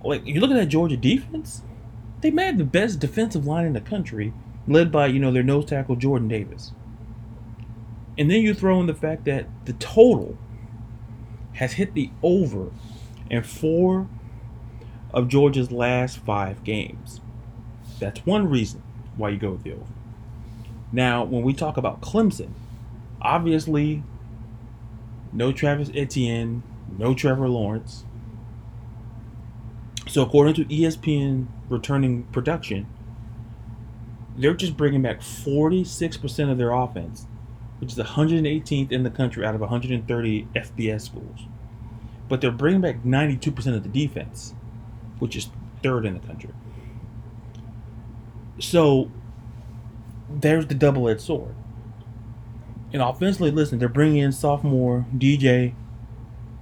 like 0.04 0.26
you 0.26 0.40
look 0.40 0.50
at 0.50 0.56
that 0.56 0.66
Georgia 0.66 0.96
defense, 0.96 1.62
they 2.20 2.30
may 2.30 2.46
have 2.46 2.58
the 2.58 2.64
best 2.64 3.00
defensive 3.00 3.46
line 3.46 3.66
in 3.66 3.74
the 3.74 3.80
country, 3.80 4.32
led 4.66 4.90
by 4.90 5.06
you 5.06 5.20
know 5.20 5.30
their 5.30 5.42
nose 5.42 5.66
tackle 5.66 5.96
Jordan 5.96 6.28
Davis. 6.28 6.72
And 8.16 8.30
then 8.30 8.42
you 8.42 8.52
throw 8.52 8.80
in 8.80 8.86
the 8.86 8.94
fact 8.94 9.26
that 9.26 9.46
the 9.64 9.74
total 9.74 10.36
has 11.58 11.72
hit 11.72 11.94
the 11.94 12.08
over 12.22 12.70
in 13.28 13.42
four 13.42 14.06
of 15.12 15.26
Georgia's 15.26 15.72
last 15.72 16.18
five 16.18 16.62
games. 16.62 17.20
That's 17.98 18.24
one 18.24 18.48
reason 18.48 18.80
why 19.16 19.30
you 19.30 19.38
go 19.38 19.50
with 19.50 19.64
the 19.64 19.72
over. 19.72 19.92
Now, 20.92 21.24
when 21.24 21.42
we 21.42 21.52
talk 21.52 21.76
about 21.76 22.00
Clemson, 22.00 22.50
obviously, 23.20 24.04
no 25.32 25.50
Travis 25.50 25.90
Etienne, 25.94 26.62
no 26.96 27.12
Trevor 27.12 27.48
Lawrence. 27.48 28.04
So, 30.06 30.22
according 30.22 30.54
to 30.54 30.64
ESPN 30.66 31.48
returning 31.68 32.22
production, 32.24 32.86
they're 34.36 34.54
just 34.54 34.76
bringing 34.76 35.02
back 35.02 35.20
46% 35.20 36.50
of 36.52 36.56
their 36.56 36.70
offense, 36.70 37.26
which 37.78 37.92
is 37.92 37.98
118th 37.98 38.92
in 38.92 39.02
the 39.02 39.10
country 39.10 39.44
out 39.44 39.54
of 39.54 39.60
130 39.60 40.48
FBS 40.54 41.00
schools. 41.02 41.40
But 42.28 42.40
they're 42.40 42.50
bringing 42.50 42.80
back 42.80 43.02
92% 43.04 43.74
of 43.74 43.82
the 43.82 43.88
defense, 43.88 44.54
which 45.18 45.36
is 45.36 45.48
third 45.82 46.04
in 46.04 46.14
the 46.14 46.26
country. 46.26 46.50
So 48.58 49.10
there's 50.28 50.66
the 50.66 50.74
double 50.74 51.08
edged 51.08 51.20
sword. 51.20 51.54
And 52.92 53.02
offensively, 53.02 53.50
listen, 53.50 53.78
they're 53.78 53.88
bringing 53.88 54.18
in 54.18 54.32
sophomore 54.32 55.06
DJ 55.16 55.74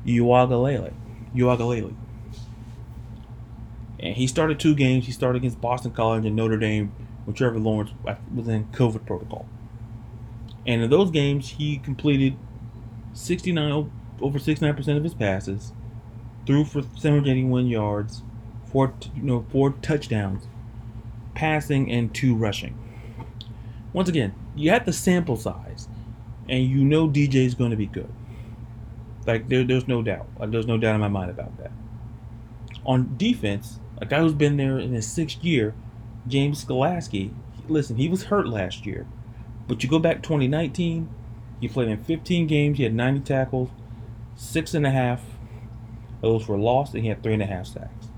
Uiagalelei. 0.04 0.92
Uiagalelei. 1.34 1.94
And 3.98 4.14
he 4.14 4.26
started 4.26 4.60
two 4.60 4.74
games. 4.74 5.06
He 5.06 5.12
started 5.12 5.38
against 5.38 5.60
Boston 5.60 5.92
College 5.92 6.26
and 6.26 6.36
Notre 6.36 6.58
Dame 6.58 6.92
when 7.24 7.34
Trevor 7.34 7.58
Lawrence 7.58 7.90
was 8.34 8.48
in 8.48 8.66
COVID 8.66 9.06
protocol. 9.06 9.48
And 10.66 10.82
in 10.82 10.90
those 10.90 11.10
games, 11.10 11.50
he 11.50 11.78
completed 11.78 12.36
69 13.12 13.90
over 14.20 14.38
69% 14.38 14.96
of 14.96 15.04
his 15.04 15.14
passes, 15.14 15.72
threw 16.46 16.64
for 16.64 16.82
781 16.82 17.66
yards, 17.66 18.22
four 18.70 18.94
you 19.14 19.22
know 19.22 19.46
four 19.50 19.70
touchdowns, 19.82 20.46
passing 21.34 21.90
and 21.90 22.14
two 22.14 22.34
rushing. 22.34 22.76
Once 23.92 24.08
again, 24.08 24.34
you 24.54 24.70
have 24.70 24.84
the 24.84 24.92
sample 24.92 25.36
size, 25.36 25.88
and 26.48 26.64
you 26.64 26.84
know 26.84 27.08
DJ 27.08 27.46
is 27.46 27.54
going 27.54 27.70
to 27.70 27.76
be 27.76 27.86
good. 27.86 28.12
Like 29.26 29.48
there, 29.48 29.64
there's 29.64 29.88
no 29.88 30.02
doubt. 30.02 30.26
There's 30.50 30.66
no 30.66 30.78
doubt 30.78 30.94
in 30.94 31.00
my 31.00 31.08
mind 31.08 31.30
about 31.30 31.56
that. 31.58 31.72
On 32.84 33.16
defense, 33.16 33.80
a 33.98 34.06
guy 34.06 34.20
who's 34.20 34.34
been 34.34 34.56
there 34.56 34.78
in 34.78 34.92
his 34.92 35.06
sixth 35.06 35.42
year, 35.42 35.74
James 36.26 36.64
Skalski. 36.64 37.32
Listen, 37.68 37.96
he 37.96 38.08
was 38.08 38.24
hurt 38.24 38.46
last 38.46 38.86
year, 38.86 39.06
but 39.68 39.82
you 39.82 39.88
go 39.88 39.98
back 39.98 40.22
2019, 40.22 41.08
he 41.60 41.68
played 41.68 41.88
in 41.88 42.02
15 42.02 42.46
games. 42.46 42.78
He 42.78 42.84
had 42.84 42.94
90 42.94 43.20
tackles, 43.20 43.70
six 44.34 44.74
and 44.74 44.86
a 44.86 44.90
half. 44.90 45.24
Those 46.20 46.46
were 46.48 46.58
lost, 46.58 46.94
and 46.94 47.02
he 47.02 47.08
had 47.08 47.22
three 47.22 47.34
and 47.34 47.42
a 47.42 47.46
half 47.46 47.66
sacks. 47.66 48.08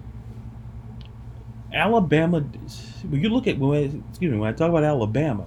Alabama, 1.72 2.40
when 2.40 3.20
you 3.20 3.28
look 3.28 3.46
at 3.46 3.58
when 3.58 4.02
excuse 4.08 4.32
me 4.32 4.38
when 4.38 4.48
I 4.48 4.56
talk 4.56 4.70
about 4.70 4.84
Alabama, 4.84 5.46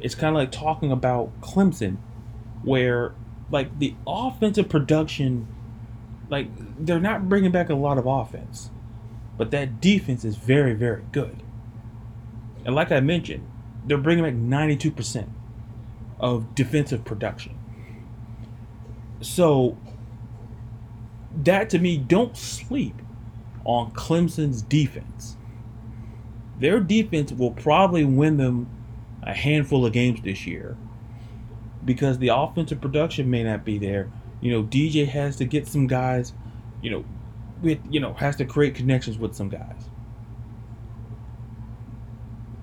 it's 0.00 0.14
kind 0.14 0.34
of 0.34 0.40
like 0.40 0.50
talking 0.50 0.90
about 0.90 1.40
Clemson, 1.40 1.98
where 2.62 3.14
like 3.50 3.78
the 3.78 3.94
offensive 4.06 4.68
production, 4.68 5.46
like 6.30 6.48
they're 6.78 7.00
not 7.00 7.28
bringing 7.28 7.50
back 7.50 7.68
a 7.68 7.74
lot 7.74 7.98
of 7.98 8.06
offense, 8.06 8.70
but 9.36 9.50
that 9.50 9.80
defense 9.80 10.24
is 10.24 10.36
very 10.36 10.72
very 10.72 11.04
good. 11.12 11.42
And 12.64 12.74
like 12.74 12.90
I 12.90 13.00
mentioned, 13.00 13.46
they're 13.84 13.98
bringing 13.98 14.24
back 14.24 14.34
ninety 14.34 14.76
two 14.76 14.90
percent 14.90 15.28
of 16.18 16.54
defensive 16.54 17.04
production. 17.04 17.58
So 19.20 19.76
that 21.42 21.70
to 21.70 21.78
me, 21.78 21.96
don't 21.96 22.36
sleep 22.36 23.00
on 23.64 23.90
Clemson's 23.92 24.62
defense. 24.62 25.36
Their 26.58 26.80
defense 26.80 27.32
will 27.32 27.50
probably 27.50 28.04
win 28.04 28.36
them 28.36 28.68
a 29.22 29.34
handful 29.34 29.84
of 29.86 29.92
games 29.92 30.20
this 30.22 30.46
year 30.46 30.76
because 31.84 32.18
the 32.18 32.28
offensive 32.28 32.80
production 32.80 33.30
may 33.30 33.42
not 33.42 33.64
be 33.64 33.78
there. 33.78 34.10
You 34.40 34.52
know, 34.52 34.62
DJ 34.62 35.08
has 35.08 35.36
to 35.36 35.44
get 35.44 35.66
some 35.66 35.86
guys, 35.86 36.32
you 36.82 36.90
know, 36.90 37.04
with 37.62 37.78
you 37.90 38.00
know, 38.00 38.12
has 38.14 38.36
to 38.36 38.44
create 38.44 38.74
connections 38.74 39.18
with 39.18 39.34
some 39.34 39.48
guys. 39.48 39.88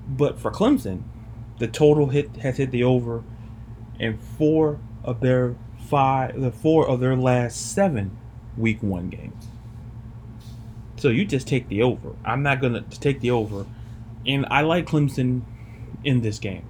But 0.07 0.39
for 0.39 0.51
Clemson, 0.51 1.03
the 1.61 1.67
total 1.67 2.07
hit 2.07 2.35
has 2.37 2.57
hit 2.57 2.71
the 2.71 2.83
over 2.83 3.23
in 3.99 4.17
four 4.17 4.79
of 5.03 5.21
their 5.21 5.55
five 5.87 6.41
the 6.41 6.51
four 6.51 6.87
of 6.87 6.99
their 6.99 7.15
last 7.15 7.73
seven 7.73 8.17
week 8.57 8.81
one 8.81 9.09
games. 9.09 9.47
So 10.97 11.09
you 11.09 11.23
just 11.23 11.47
take 11.47 11.69
the 11.69 11.83
over. 11.83 12.15
I'm 12.25 12.41
not 12.41 12.61
gonna 12.61 12.81
take 12.81 13.19
the 13.21 13.29
over. 13.29 13.67
And 14.25 14.47
I 14.49 14.61
like 14.61 14.87
Clemson 14.87 15.43
in 16.03 16.21
this 16.21 16.39
game. 16.39 16.65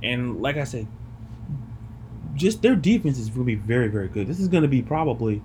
And 0.00 0.40
like 0.40 0.56
I 0.56 0.64
said, 0.64 0.86
just 2.34 2.62
their 2.62 2.76
defense 2.76 3.18
is 3.18 3.32
really 3.32 3.56
very, 3.56 3.88
very 3.88 4.06
good. 4.06 4.28
This 4.28 4.38
is 4.38 4.46
going 4.46 4.62
to 4.62 4.68
be 4.68 4.80
probably, 4.80 5.42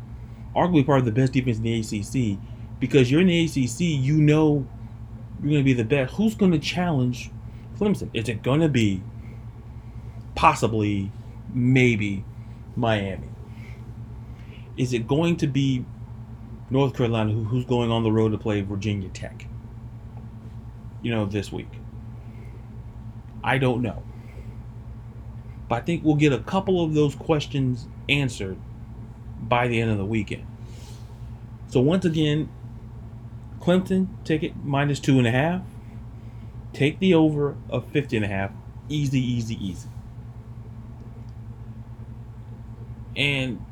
arguably, 0.56 0.86
part 0.86 1.00
of 1.00 1.06
the 1.06 1.12
best 1.12 1.34
defense 1.34 1.58
in 1.58 1.64
the 1.64 1.80
ACC 1.80 2.40
because 2.80 3.10
you're 3.10 3.22
in 3.22 3.28
the 3.28 3.46
ACC, 3.46 3.80
you 3.80 4.22
know 4.22 4.68
you're 5.42 5.52
going 5.52 5.62
to 5.62 5.64
be 5.64 5.74
the 5.74 5.84
best. 5.84 6.14
Who's 6.16 6.36
going 6.36 6.52
to 6.52 6.60
challenge 6.60 7.32
Clemson? 7.84 8.10
Is 8.13 8.30
it 8.30 8.41
going 8.43 8.62
to 8.62 8.69
be 8.69 9.02
possibly, 10.36 11.12
maybe 11.54 12.24
Miami? 12.76 13.30
Is 14.78 14.93
it 14.93 15.08
going 15.08 15.38
to 15.38 15.48
be 15.48 15.86
North 16.69 16.96
Carolina, 16.96 17.32
who's 17.32 17.65
going 17.65 17.91
on 17.91 18.04
the 18.04 18.12
road 18.12 18.32
to 18.32 18.38
play 18.38 18.62
Virginia 18.62 19.10
Tech? 19.10 19.48
You 21.02 21.12
know, 21.12 21.26
this 21.26 21.52
week. 21.52 21.69
I 23.43 23.58
don't 23.58 23.82
know. 23.82 24.04
But 25.67 25.76
I 25.76 25.82
think 25.82 26.04
we'll 26.04 26.15
get 26.15 26.32
a 26.32 26.39
couple 26.39 26.84
of 26.84 26.93
those 26.93 27.15
questions 27.15 27.88
answered 28.08 28.58
by 29.41 29.67
the 29.67 29.82
end 29.82 29.91
of 29.91 29.98
the 29.98 30.06
weekend. 30.06 30.46
So 31.67 31.82
once 31.82 32.06
again, 32.06 32.50
Clemson, 33.60 34.08
ticket 34.24 34.56
minus 34.63 35.00
two 35.00 35.17
and 35.17 35.28
a 35.28 35.32
half. 35.32 35.62
Take 36.74 37.00
the 37.00 37.14
over 37.14 37.56
of 37.70 37.88
50 37.92 38.18
and 38.18 38.26
a 38.26 38.28
half. 38.28 38.52
Easy, 38.90 39.20
easy, 39.20 39.56
easy. 39.66 39.90
And 43.16 43.64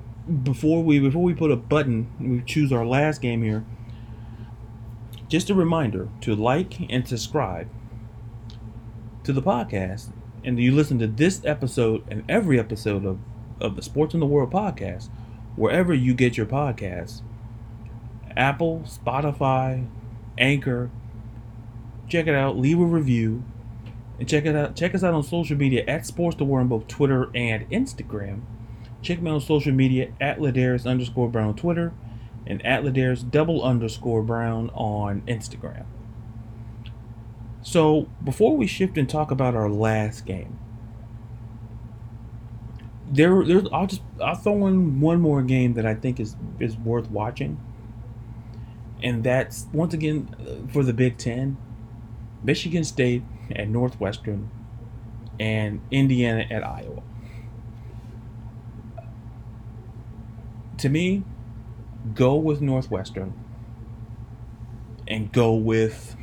before 0.44 0.84
we 0.84 1.00
before 1.00 1.24
we 1.24 1.34
put 1.34 1.52
a 1.52 1.56
button, 1.56 2.12
we 2.20 2.42
choose 2.42 2.72
our 2.72 2.86
last 2.86 3.22
game 3.22 3.42
here. 3.42 3.66
Just 5.28 5.50
a 5.50 5.56
reminder 5.56 6.10
to 6.22 6.36
like 6.36 6.80
and 6.92 7.08
subscribe 7.08 7.68
to 9.24 9.34
the 9.34 9.42
podcast 9.42 10.12
and 10.44 10.60
you 10.60 10.72
listen 10.72 11.00
to 11.00 11.08
this 11.08 11.44
episode 11.46 12.04
and 12.08 12.24
every 12.30 12.60
episode 12.60 13.06
of, 13.06 13.20
of 13.60 13.76
the 13.76 13.82
Sports 13.82 14.14
in 14.14 14.20
the 14.20 14.26
World 14.26 14.52
podcast, 14.52 15.10
wherever 15.56 15.94
you 15.94 16.14
get 16.14 16.38
your 16.38 16.46
podcasts 16.46 17.22
Apple, 18.36 18.84
Spotify, 18.86 19.88
Anchor. 20.38 20.90
Check 22.12 22.28
it 22.28 22.36
out, 22.36 22.58
leave 22.58 22.78
a 22.78 22.84
review, 22.84 23.42
and 24.20 24.28
check 24.28 24.46
it 24.46 24.54
out. 24.54 24.76
Check 24.76 24.94
us 24.94 25.02
out 25.02 25.14
on 25.14 25.24
social 25.24 25.56
media 25.56 25.86
at 25.88 26.06
Sports 26.06 26.36
the 26.36 26.44
World 26.44 26.64
on 26.64 26.68
both 26.68 26.88
Twitter 26.90 27.32
and 27.34 27.70
Instagram. 27.70 28.42
Check 29.02 29.22
me 29.22 29.32
on 29.32 29.40
social 29.40 29.72
media 29.72 30.12
at 30.20 30.40
LaDarius 30.40 30.86
underscore 30.86 31.30
Brown 31.30 31.48
on 31.48 31.56
Twitter 31.56 31.94
and 32.46 32.66
at 32.66 32.84
LaDarius 32.84 33.32
double 33.32 33.64
underscore 33.64 34.24
Brown 34.24 34.70
on 34.72 35.22
Instagram. 35.22 35.86
So 37.62 38.10
before 38.22 38.58
we 38.58 38.68
shift 38.68 38.98
and 38.98 39.10
talk 39.10 39.32
about 39.32 39.56
our 39.56 39.70
last 39.70 40.26
game, 40.26 40.60
there, 43.10 43.42
there's 43.46 43.70
I'll 43.72 43.88
just 43.88 44.02
I'll 44.22 44.36
throw 44.36 44.68
in 44.68 45.00
one 45.00 45.22
more 45.22 45.42
game 45.44 45.76
that 45.76 45.86
I 45.86 45.96
think 45.96 46.20
is 46.20 46.36
is 46.60 46.76
worth 46.76 47.10
watching, 47.10 47.58
and 49.02 49.24
that's 49.24 49.68
once 49.72 49.94
again 49.94 50.36
uh, 50.42 50.70
for 50.74 50.84
the 50.84 50.92
Big 50.92 51.18
Ten, 51.18 51.56
Michigan 52.44 52.84
State 52.84 53.24
at 53.56 53.68
Northwestern, 53.70 54.50
and 55.40 55.82
Indiana 55.92 56.46
at 56.50 56.64
Iowa. 56.66 57.02
To 60.78 60.90
me, 60.90 61.24
go 62.14 62.36
with 62.36 62.62
Northwestern 62.62 63.34
and 65.08 65.32
go 65.32 65.54
with 65.54 66.16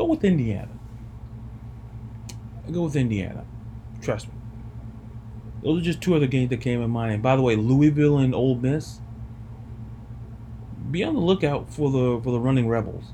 Go 0.00 0.06
with 0.06 0.24
Indiana. 0.24 0.70
Go 2.72 2.84
with 2.84 2.96
Indiana. 2.96 3.44
Trust 4.00 4.28
me. 4.28 4.34
Those 5.62 5.82
are 5.82 5.84
just 5.84 6.00
two 6.00 6.14
other 6.14 6.26
games 6.26 6.48
that 6.48 6.62
came 6.62 6.80
in 6.80 6.88
mind. 6.88 7.12
And 7.12 7.22
by 7.22 7.36
the 7.36 7.42
way, 7.42 7.54
Louisville 7.54 8.16
and 8.16 8.34
Ole 8.34 8.54
Miss. 8.54 9.00
Be 10.90 11.04
on 11.04 11.12
the 11.12 11.20
lookout 11.20 11.70
for 11.70 11.90
the 11.90 12.18
for 12.24 12.30
the 12.30 12.40
running 12.40 12.66
rebels 12.66 13.12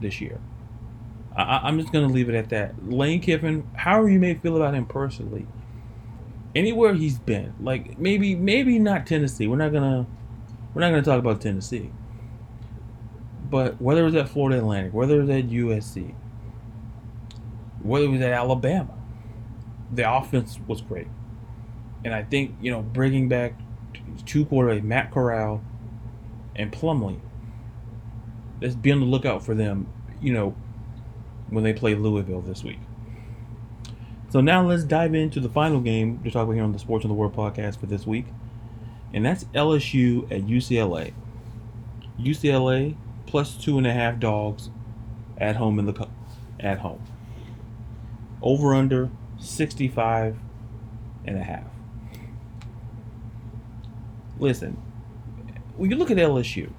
this 0.00 0.20
year. 0.20 0.38
I, 1.36 1.68
am 1.68 1.78
just 1.78 1.92
gonna 1.92 2.08
leave 2.08 2.28
it 2.28 2.34
at 2.34 2.48
that. 2.50 2.88
Lane 2.88 3.20
Kiffin, 3.20 3.68
however 3.74 4.10
you 4.10 4.18
may 4.18 4.34
feel 4.34 4.56
about 4.56 4.74
him 4.74 4.86
personally, 4.86 5.46
anywhere 6.54 6.94
he's 6.94 7.18
been, 7.18 7.54
like 7.60 7.98
maybe 7.98 8.34
maybe 8.34 8.78
not 8.78 9.06
Tennessee. 9.06 9.46
We're 9.46 9.56
not 9.56 9.72
gonna 9.72 10.06
we're 10.74 10.80
not 10.80 10.90
gonna 10.90 11.02
talk 11.02 11.18
about 11.18 11.40
Tennessee. 11.40 11.90
But 13.48 13.80
whether 13.80 14.02
it 14.02 14.04
was 14.04 14.14
at 14.14 14.28
Florida 14.28 14.58
Atlantic, 14.58 14.92
whether 14.92 15.16
it 15.16 15.20
was 15.22 15.30
at 15.30 15.48
USC, 15.48 16.14
whether 17.82 18.04
it 18.04 18.08
was 18.08 18.20
at 18.20 18.32
Alabama, 18.32 18.94
the 19.92 20.10
offense 20.10 20.58
was 20.66 20.80
great. 20.80 21.08
And 22.04 22.14
I 22.14 22.22
think, 22.22 22.56
you 22.60 22.70
know, 22.70 22.82
bringing 22.82 23.28
back 23.28 23.54
two 24.24 24.46
quarterbacks, 24.46 24.82
Matt 24.82 25.10
Corral 25.10 25.62
and 26.54 26.72
Plumlee, 26.72 27.20
let's 28.62 28.74
be 28.74 28.92
on 28.92 29.00
the 29.00 29.06
lookout 29.06 29.44
for 29.44 29.54
them, 29.54 29.88
you 30.20 30.32
know, 30.32 30.54
when 31.50 31.64
they 31.64 31.72
play 31.72 31.94
Louisville 31.94 32.40
this 32.40 32.64
week. 32.64 32.78
So 34.30 34.40
now 34.40 34.66
let's 34.66 34.84
dive 34.84 35.14
into 35.14 35.40
the 35.40 35.48
final 35.48 35.80
game 35.80 36.22
to 36.22 36.30
talk 36.30 36.44
about 36.44 36.52
here 36.52 36.62
on 36.62 36.72
the 36.72 36.78
Sports 36.78 37.04
in 37.04 37.08
the 37.08 37.14
World 37.14 37.34
podcast 37.34 37.78
for 37.78 37.86
this 37.86 38.06
week. 38.06 38.26
And 39.12 39.26
that's 39.26 39.44
LSU 39.46 40.30
at 40.30 40.42
UCLA. 40.42 41.12
UCLA 42.18 42.96
plus 43.26 43.56
two 43.56 43.76
and 43.76 43.86
a 43.86 43.92
half 43.92 44.20
dogs 44.20 44.70
at 45.36 45.56
home 45.56 45.78
in 45.78 45.86
the 45.86 46.08
at 46.60 46.78
home. 46.78 47.02
Over 48.40 48.74
under 48.74 49.10
65 49.38 50.38
and 51.24 51.36
a 51.36 51.42
half. 51.42 51.64
Listen, 54.38 54.80
when 55.76 55.90
you 55.90 55.96
look 55.96 56.10
at 56.10 56.16
LSU 56.16 56.70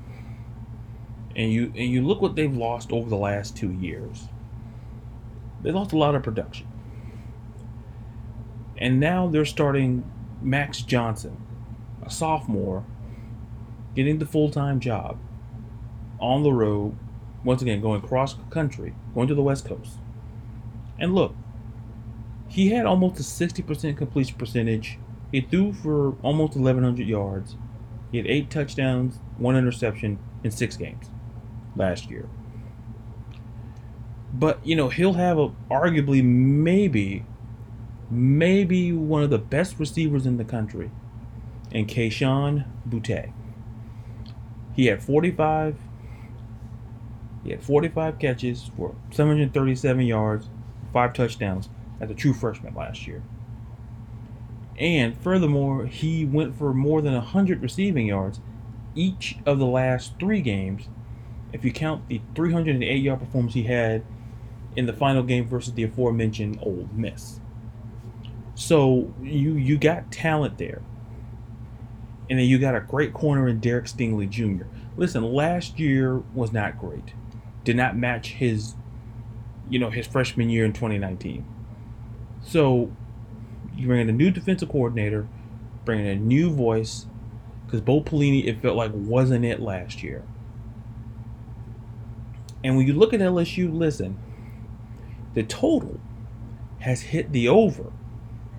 and 1.36 1.52
you 1.52 1.66
and 1.76 1.90
you 1.90 2.06
look 2.06 2.22
what 2.22 2.36
they've 2.36 2.56
lost 2.56 2.92
over 2.92 3.10
the 3.10 3.18
last 3.18 3.56
two 3.58 3.72
years, 3.72 4.28
they 5.64 5.72
lost 5.72 5.92
a 5.92 5.98
lot 5.98 6.16
of 6.16 6.24
production. 6.24 6.68
And 8.78 9.00
now 9.00 9.28
they're 9.28 9.46
starting 9.46 10.10
Max 10.42 10.82
Johnson, 10.82 11.38
a 12.04 12.10
sophomore, 12.10 12.84
getting 13.96 14.18
the 14.20 14.26
full 14.26 14.50
time 14.50 14.80
job 14.80 15.20
on 16.20 16.44
the 16.44 16.52
road, 16.52 16.98
once 17.44 17.62
again, 17.62 17.82
going 17.82 18.02
cross 18.02 18.36
country, 18.50 18.96
going 19.14 19.28
to 19.28 19.36
the 19.36 19.42
West 19.42 19.66
Coast. 19.66 19.98
And 21.00 21.14
look, 21.14 21.36
he 22.48 22.70
had 22.70 22.86
almost 22.86 23.20
a 23.20 23.24
60% 23.24 23.98
completion 23.98 24.38
percentage. 24.38 25.00
He 25.32 25.42
threw 25.42 25.74
for 25.74 26.16
almost 26.22 26.56
1,100 26.56 27.08
yards. 27.08 27.56
He 28.12 28.18
had 28.18 28.28
eight 28.28 28.50
touchdowns, 28.50 29.20
one 29.38 29.56
interception 29.56 30.20
in 30.44 30.52
six 30.52 30.76
games 30.76 31.10
last 31.76 32.10
year. 32.10 32.28
But, 34.34 34.66
you 34.66 34.76
know, 34.76 34.90
he'll 34.90 35.14
have 35.14 35.38
a, 35.38 35.50
arguably, 35.70 36.24
maybe, 36.24 37.26
maybe 38.10 38.94
one 38.94 39.24
of 39.24 39.30
the 39.30 39.38
best 39.38 39.78
receivers 39.78 40.26
in 40.26 40.38
the 40.38 40.46
country 40.46 40.92
in 41.72 41.86
Kayshon 41.86 42.66
Boutte. 42.88 43.32
He 44.74 44.86
had 44.86 45.04
45 45.04 45.76
he 47.44 47.50
had 47.50 47.64
45 47.64 48.20
catches 48.20 48.70
for 48.78 48.96
737 49.10 50.06
yards, 50.06 50.48
five 50.94 51.14
touchdowns 51.14 51.70
as 52.00 52.12
a 52.12 52.14
true 52.14 52.34
freshman 52.34 52.76
last 52.76 53.08
year. 53.08 53.24
And 54.78 55.18
furthermore, 55.18 55.88
he 55.88 56.24
went 56.24 56.56
for 56.56 56.72
more 56.72 57.02
than 57.02 57.14
100 57.14 57.64
receiving 57.64 58.06
yards 58.06 58.42
each 58.96 59.38
of 59.46 59.60
the 59.60 59.66
last 59.66 60.14
three 60.20 60.42
games, 60.42 60.88
if 61.54 61.64
you 61.66 61.72
count 61.72 62.08
the 62.08 62.22
308 62.36 63.02
yard 63.02 63.20
performance 63.20 63.54
he 63.54 63.64
had 63.64 64.04
in 64.76 64.86
the 64.86 64.94
final 64.94 65.24
game 65.24 65.48
versus 65.48 65.74
the 65.74 65.84
aforementioned 65.84 66.60
Ole 66.62 66.88
Miss. 66.94 67.40
So 68.56 69.14
you 69.22 69.54
you 69.54 69.78
got 69.78 70.12
talent 70.12 70.58
there. 70.58 70.82
And 72.30 72.40
then 72.40 72.46
you 72.46 72.60
got 72.60 72.76
a 72.76 72.80
great 72.80 73.14
corner 73.14 73.50
in 73.50 73.60
Derek 73.60 73.86
Stingley 73.86 74.30
Jr. 74.30 74.64
Listen, 74.96 75.22
last 75.24 75.80
year 75.80 76.20
was 76.34 76.54
not 76.54 76.78
great 76.78 77.14
did 77.64 77.76
not 77.76 77.96
match 77.96 78.30
his 78.30 78.76
you 79.70 79.80
know, 79.80 79.90
his 79.90 80.06
freshman 80.06 80.50
year 80.50 80.66
in 80.66 80.74
2019. 80.74 81.46
So 82.44 82.92
you 83.74 83.88
bring 83.88 84.02
in 84.02 84.10
a 84.10 84.14
new 84.14 84.30
defensive 84.30 84.68
coordinator, 84.68 85.28
bringing 85.86 86.08
a 86.08 86.16
new 86.16 86.52
voice, 86.52 87.06
because 87.66 87.80
Bo 87.80 88.02
Pelini, 88.02 88.46
it 88.48 88.62
felt 88.62 88.76
like 88.76 88.92
wasn't 88.94 89.46
it 89.46 89.62
last 89.62 90.04
year. 90.04 90.24
And 92.66 92.76
when 92.76 92.86
you 92.86 92.94
look 92.94 93.14
at 93.14 93.22
LSU, 93.22 93.74
listen, 93.74 94.20
the 95.34 95.44
total 95.44 96.00
has 96.80 97.02
hit 97.02 97.32
the 97.32 97.48
over 97.48 97.92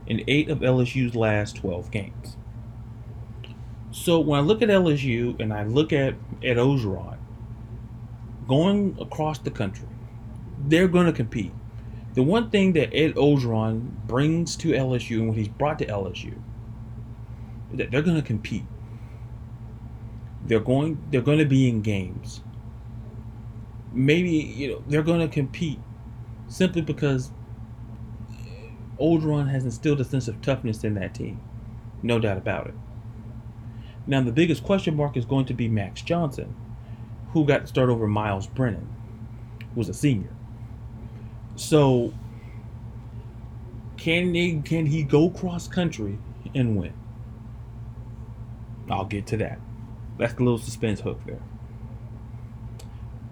in 0.06 0.22
eight 0.26 0.48
of 0.48 0.60
LSU's 0.60 1.14
last 1.14 1.56
12 1.56 1.90
games. 1.90 2.36
So 3.90 4.20
when 4.20 4.40
I 4.40 4.42
look 4.42 4.62
at 4.62 4.68
LSU 4.68 5.38
and 5.40 5.52
I 5.52 5.64
look 5.64 5.92
at 5.92 6.14
Ed 6.42 6.56
Orgeron 6.56 7.18
going 8.48 8.96
across 9.00 9.38
the 9.38 9.50
country, 9.50 9.88
they're 10.66 10.88
going 10.88 11.06
to 11.06 11.12
compete. 11.12 11.52
The 12.14 12.22
one 12.22 12.50
thing 12.50 12.72
that 12.74 12.94
Ed 12.94 13.14
Orgeron 13.14 13.90
brings 14.06 14.56
to 14.56 14.68
LSU 14.68 15.18
and 15.18 15.28
what 15.28 15.38
he's 15.38 15.48
brought 15.48 15.78
to 15.78 15.86
LSU 15.86 16.34
is 17.70 17.78
that 17.78 17.90
they're 17.90 18.02
going 18.02 18.16
to 18.16 18.22
compete. 18.26 18.64
They're 20.44 20.60
going 20.60 21.02
they're 21.10 21.22
going 21.22 21.38
to 21.38 21.46
be 21.46 21.68
in 21.68 21.82
games. 21.82 22.42
Maybe 23.92 24.30
you 24.30 24.68
know 24.68 24.84
they're 24.88 25.02
going 25.02 25.20
to 25.20 25.28
compete 25.28 25.78
simply 26.52 26.82
because 26.82 27.30
Orgeron 29.00 29.50
has 29.50 29.64
instilled 29.64 30.00
a 30.00 30.04
sense 30.04 30.28
of 30.28 30.42
toughness 30.42 30.84
in 30.84 30.94
that 30.94 31.14
team. 31.14 31.40
No 32.02 32.18
doubt 32.18 32.36
about 32.36 32.66
it. 32.66 32.74
Now, 34.06 34.20
the 34.20 34.32
biggest 34.32 34.62
question 34.62 34.94
mark 34.94 35.16
is 35.16 35.24
going 35.24 35.46
to 35.46 35.54
be 35.54 35.68
Max 35.68 36.02
Johnson, 36.02 36.54
who 37.30 37.46
got 37.46 37.62
to 37.62 37.66
start 37.66 37.88
over 37.88 38.06
Myles 38.06 38.46
Brennan, 38.46 38.86
who 39.60 39.80
was 39.80 39.88
a 39.88 39.94
senior. 39.94 40.28
So, 41.56 42.12
can 43.96 44.32
they, 44.32 44.60
can 44.64 44.86
he 44.86 45.04
go 45.04 45.30
cross 45.30 45.66
country 45.68 46.18
and 46.54 46.76
win? 46.76 46.92
I'll 48.90 49.06
get 49.06 49.26
to 49.28 49.36
that. 49.38 49.58
That's 50.18 50.34
the 50.34 50.42
little 50.42 50.58
suspense 50.58 51.00
hook 51.00 51.20
there. 51.24 51.40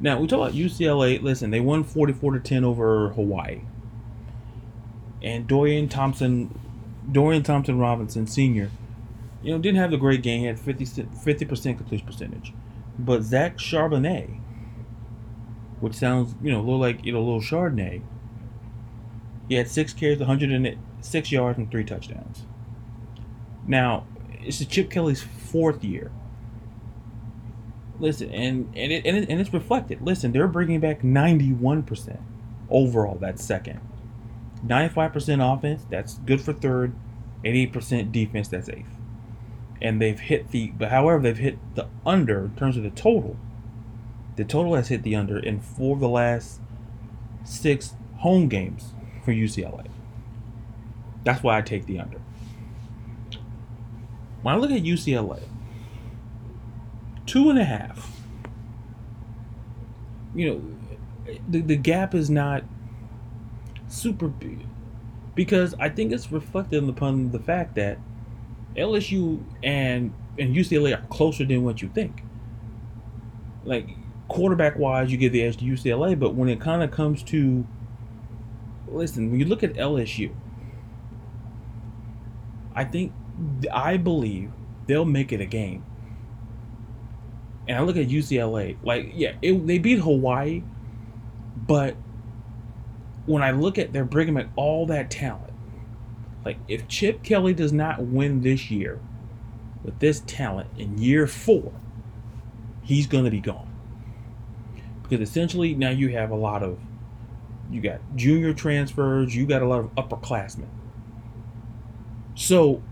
Now 0.00 0.18
we 0.18 0.26
talk 0.26 0.38
about 0.38 0.52
UCLA. 0.54 1.22
Listen, 1.22 1.50
they 1.50 1.60
won 1.60 1.84
44 1.84 2.32
to 2.32 2.40
10 2.40 2.64
over 2.64 3.10
Hawaii. 3.10 3.60
And 5.22 5.46
Dorian 5.46 5.88
Thompson, 5.88 6.58
Dorian 7.10 7.42
Thompson 7.42 7.78
Robinson 7.78 8.26
Sr., 8.26 8.70
you 9.42 9.52
know, 9.52 9.58
didn't 9.58 9.78
have 9.78 9.90
the 9.90 9.98
great 9.98 10.22
game. 10.22 10.40
He 10.40 10.46
had 10.46 10.58
50 10.58 11.44
percent 11.44 11.76
completion 11.78 12.06
percentage, 12.06 12.52
but 12.98 13.22
Zach 13.22 13.58
Charbonnet, 13.58 14.38
which 15.80 15.94
sounds 15.94 16.34
you 16.42 16.50
know 16.50 16.58
a 16.58 16.62
little 16.62 16.78
like 16.78 17.04
you 17.04 17.12
know 17.12 17.18
a 17.18 17.24
little 17.24 17.40
Chardonnay, 17.40 18.02
he 19.48 19.54
had 19.54 19.68
six 19.68 19.92
carries, 19.92 20.18
106 20.18 21.32
yards, 21.32 21.58
and 21.58 21.70
three 21.70 21.84
touchdowns. 21.84 22.44
Now, 23.66 24.06
it's 24.40 24.64
Chip 24.64 24.90
Kelly's 24.90 25.22
fourth 25.22 25.84
year. 25.84 26.10
Listen, 28.00 28.30
and 28.30 28.72
and 28.74 28.92
it, 28.92 29.06
and, 29.06 29.16
it, 29.18 29.28
and 29.28 29.40
it's 29.40 29.52
reflected. 29.52 30.00
Listen, 30.00 30.32
they're 30.32 30.48
bringing 30.48 30.80
back 30.80 31.02
91% 31.02 32.18
overall. 32.70 33.18
That's 33.20 33.44
second. 33.44 33.80
95% 34.66 35.56
offense. 35.56 35.84
That's 35.90 36.14
good 36.18 36.40
for 36.40 36.52
third. 36.52 36.94
88% 37.44 38.10
defense. 38.10 38.48
That's 38.48 38.68
eighth. 38.68 38.96
And 39.82 40.00
they've 40.00 40.18
hit 40.18 40.50
the, 40.50 40.72
but 40.78 40.90
however, 40.90 41.22
they've 41.22 41.36
hit 41.36 41.58
the 41.74 41.88
under 42.04 42.46
in 42.46 42.54
terms 42.56 42.76
of 42.76 42.82
the 42.82 42.90
total. 42.90 43.36
The 44.36 44.44
total 44.44 44.74
has 44.74 44.88
hit 44.88 45.02
the 45.02 45.16
under 45.16 45.38
in 45.38 45.60
four 45.60 45.94
of 45.94 46.00
the 46.00 46.08
last 46.08 46.60
six 47.44 47.94
home 48.18 48.48
games 48.48 48.92
for 49.24 49.32
UCLA. 49.32 49.86
That's 51.24 51.42
why 51.42 51.58
I 51.58 51.62
take 51.62 51.86
the 51.86 51.98
under. 51.98 52.20
When 54.42 54.54
I 54.54 54.58
look 54.58 54.70
at 54.70 54.82
UCLA, 54.82 55.42
two 57.30 57.48
and 57.48 57.60
a 57.60 57.64
half. 57.64 58.10
You 60.34 60.50
know, 60.50 61.34
the, 61.48 61.60
the 61.60 61.76
gap 61.76 62.12
is 62.12 62.28
not 62.28 62.64
super 63.86 64.26
big 64.26 64.66
because 65.36 65.72
I 65.78 65.90
think 65.90 66.10
it's 66.10 66.32
reflected 66.32 66.88
upon 66.88 67.30
the 67.30 67.38
fact 67.38 67.76
that 67.76 67.98
LSU 68.76 69.40
and 69.62 70.12
and 70.40 70.56
UCLA 70.56 70.98
are 70.98 71.06
closer 71.06 71.44
than 71.44 71.62
what 71.62 71.80
you 71.80 71.88
think. 71.94 72.24
Like 73.64 73.90
quarterback 74.26 74.76
wise, 74.76 75.12
you 75.12 75.16
give 75.16 75.32
the 75.32 75.42
edge 75.42 75.58
to 75.58 75.64
UCLA, 75.64 76.18
but 76.18 76.34
when 76.34 76.48
it 76.48 76.60
kind 76.60 76.82
of 76.82 76.90
comes 76.90 77.22
to 77.24 77.64
listen, 78.88 79.30
when 79.30 79.38
you 79.38 79.46
look 79.46 79.62
at 79.62 79.74
LSU, 79.74 80.32
I 82.74 82.82
think 82.82 83.12
I 83.72 83.98
believe 83.98 84.50
they'll 84.88 85.04
make 85.04 85.32
it 85.32 85.40
a 85.40 85.46
game 85.46 85.84
and 87.70 87.78
I 87.78 87.82
look 87.82 87.96
at 87.96 88.08
UCLA, 88.08 88.76
like 88.82 89.12
yeah, 89.14 89.34
it, 89.42 89.64
they 89.64 89.78
beat 89.78 90.00
Hawaii, 90.00 90.64
but 91.68 91.94
when 93.26 93.44
I 93.44 93.52
look 93.52 93.78
at 93.78 93.92
they're 93.92 94.04
bringing 94.04 94.34
back 94.34 94.48
all 94.56 94.86
that 94.86 95.08
talent, 95.08 95.52
like 96.44 96.58
if 96.66 96.88
Chip 96.88 97.22
Kelly 97.22 97.54
does 97.54 97.72
not 97.72 98.02
win 98.02 98.40
this 98.40 98.72
year 98.72 98.98
with 99.84 100.00
this 100.00 100.24
talent 100.26 100.68
in 100.78 100.98
year 100.98 101.28
four, 101.28 101.72
he's 102.82 103.06
going 103.06 103.24
to 103.24 103.30
be 103.30 103.38
gone. 103.38 103.72
Because 105.04 105.20
essentially 105.20 105.76
now 105.76 105.90
you 105.90 106.08
have 106.08 106.32
a 106.32 106.36
lot 106.36 106.64
of 106.64 106.76
you 107.70 107.80
got 107.80 108.00
junior 108.16 108.52
transfers, 108.52 109.36
you 109.36 109.46
got 109.46 109.62
a 109.62 109.68
lot 109.68 109.78
of 109.78 109.94
upperclassmen. 109.94 110.66
So 112.34 112.82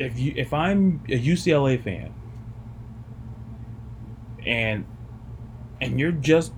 if 0.00 0.18
you 0.18 0.32
if 0.34 0.52
I'm 0.52 1.04
a 1.08 1.16
UCLA 1.16 1.80
fan 1.80 2.12
and 4.46 4.86
and 5.80 5.98
you're 6.00 6.12
just 6.12 6.52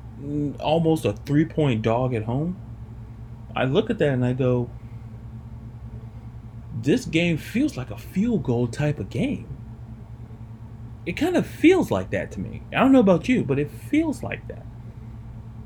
almost 0.60 1.04
a 1.04 1.12
three 1.12 1.44
point 1.44 1.82
dog 1.82 2.14
at 2.14 2.24
home, 2.24 2.56
I 3.56 3.64
look 3.64 3.90
at 3.90 3.98
that 3.98 4.10
and 4.10 4.24
I 4.24 4.32
go, 4.34 4.70
this 6.80 7.04
game 7.04 7.36
feels 7.36 7.76
like 7.76 7.90
a 7.90 7.98
field 7.98 8.44
goal 8.44 8.68
type 8.68 8.98
of 8.98 9.10
game. 9.10 9.48
It 11.06 11.12
kind 11.12 11.36
of 11.36 11.46
feels 11.46 11.90
like 11.90 12.10
that 12.10 12.30
to 12.32 12.40
me. 12.40 12.62
I 12.72 12.80
don't 12.80 12.92
know 12.92 13.00
about 13.00 13.28
you, 13.28 13.42
but 13.42 13.58
it 13.58 13.70
feels 13.70 14.22
like 14.22 14.46
that. 14.48 14.66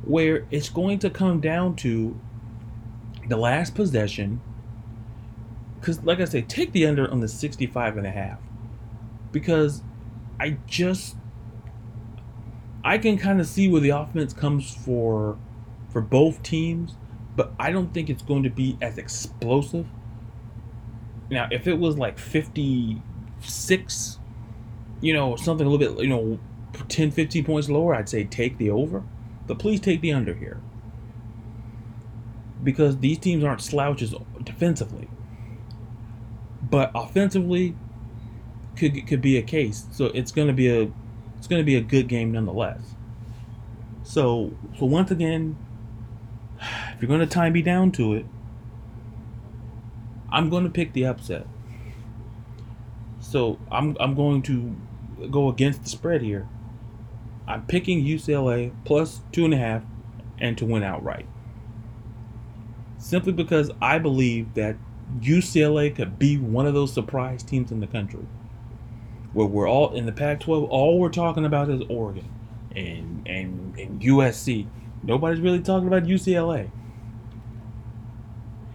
Where 0.04 0.46
it's 0.50 0.68
going 0.68 1.00
to 1.00 1.10
come 1.10 1.40
down 1.40 1.76
to 1.76 2.18
the 3.28 3.36
last 3.36 3.74
possession. 3.74 4.40
Because, 5.80 6.02
like 6.04 6.20
I 6.20 6.26
say, 6.26 6.42
take 6.42 6.72
the 6.72 6.86
under 6.86 7.10
on 7.10 7.20
the 7.20 7.28
65 7.28 7.96
and 7.96 8.06
a 8.06 8.10
half. 8.10 8.38
Because 9.32 9.82
I 10.38 10.58
just 10.66 11.16
I 12.84 12.98
can 12.98 13.16
kind 13.16 13.40
of 13.40 13.46
see 13.46 13.68
where 13.68 13.80
the 13.80 13.90
offense 13.90 14.32
comes 14.32 14.74
for 14.74 15.38
for 15.88 16.00
both 16.00 16.42
teams, 16.42 16.94
but 17.36 17.52
I 17.58 17.70
don't 17.70 17.92
think 17.92 18.08
it's 18.08 18.22
going 18.22 18.42
to 18.44 18.50
be 18.50 18.78
as 18.80 18.98
explosive. 18.98 19.86
Now, 21.30 21.48
if 21.50 21.66
it 21.66 21.78
was 21.78 21.98
like 21.98 22.18
56, 22.18 24.18
you 25.00 25.12
know, 25.12 25.36
something 25.36 25.66
a 25.66 25.70
little 25.70 25.94
bit, 25.94 26.02
you 26.02 26.08
know, 26.08 26.38
10, 26.88 27.10
15 27.10 27.44
points 27.44 27.68
lower, 27.68 27.94
I'd 27.94 28.08
say 28.08 28.24
take 28.24 28.58
the 28.58 28.70
over. 28.70 29.02
But 29.46 29.58
please 29.58 29.80
take 29.80 30.00
the 30.00 30.12
under 30.12 30.34
here. 30.34 30.60
Because 32.62 32.98
these 32.98 33.18
teams 33.18 33.44
aren't 33.44 33.60
slouches 33.60 34.14
defensively. 34.44 35.08
But 36.62 36.90
offensively, 36.94 37.74
could 38.76 39.06
could 39.06 39.20
be 39.20 39.36
a 39.36 39.42
case. 39.42 39.86
So 39.92 40.06
it's 40.06 40.32
going 40.32 40.48
to 40.48 40.54
be 40.54 40.70
a 40.70 40.90
it's 41.42 41.48
going 41.48 41.60
to 41.60 41.66
be 41.66 41.74
a 41.74 41.80
good 41.80 42.06
game 42.06 42.30
nonetheless. 42.30 42.94
So, 44.04 44.52
so 44.78 44.86
once 44.86 45.10
again, 45.10 45.56
if 46.60 47.02
you're 47.02 47.08
going 47.08 47.18
to 47.18 47.26
tie 47.26 47.50
me 47.50 47.62
down 47.62 47.90
to 47.92 48.14
it, 48.14 48.26
I'm 50.30 50.48
going 50.50 50.62
to 50.62 50.70
pick 50.70 50.92
the 50.92 51.04
upset. 51.04 51.48
So 53.18 53.58
I'm 53.72 53.96
I'm 53.98 54.14
going 54.14 54.42
to 54.42 54.76
go 55.32 55.48
against 55.48 55.82
the 55.82 55.88
spread 55.88 56.22
here. 56.22 56.46
I'm 57.48 57.66
picking 57.66 58.04
UCLA 58.04 58.72
plus 58.84 59.22
two 59.32 59.44
and 59.44 59.52
a 59.52 59.58
half 59.58 59.82
and 60.38 60.56
to 60.58 60.64
win 60.64 60.84
outright. 60.84 61.26
Simply 62.98 63.32
because 63.32 63.68
I 63.82 63.98
believe 63.98 64.54
that 64.54 64.76
UCLA 65.18 65.92
could 65.92 66.20
be 66.20 66.38
one 66.38 66.66
of 66.68 66.74
those 66.74 66.92
surprise 66.92 67.42
teams 67.42 67.72
in 67.72 67.80
the 67.80 67.88
country 67.88 68.28
where 69.34 69.46
we're 69.46 69.68
all 69.68 69.94
in 69.94 70.06
the 70.06 70.12
Pac-12. 70.12 70.68
All 70.70 70.98
we're 71.00 71.10
talking 71.10 71.44
about 71.44 71.70
is 71.70 71.82
Oregon 71.88 72.28
and 72.74 73.26
and 73.26 73.78
and 73.78 74.00
USC. 74.02 74.66
Nobody's 75.02 75.40
really 75.40 75.60
talking 75.60 75.88
about 75.88 76.04
UCLA. 76.04 76.70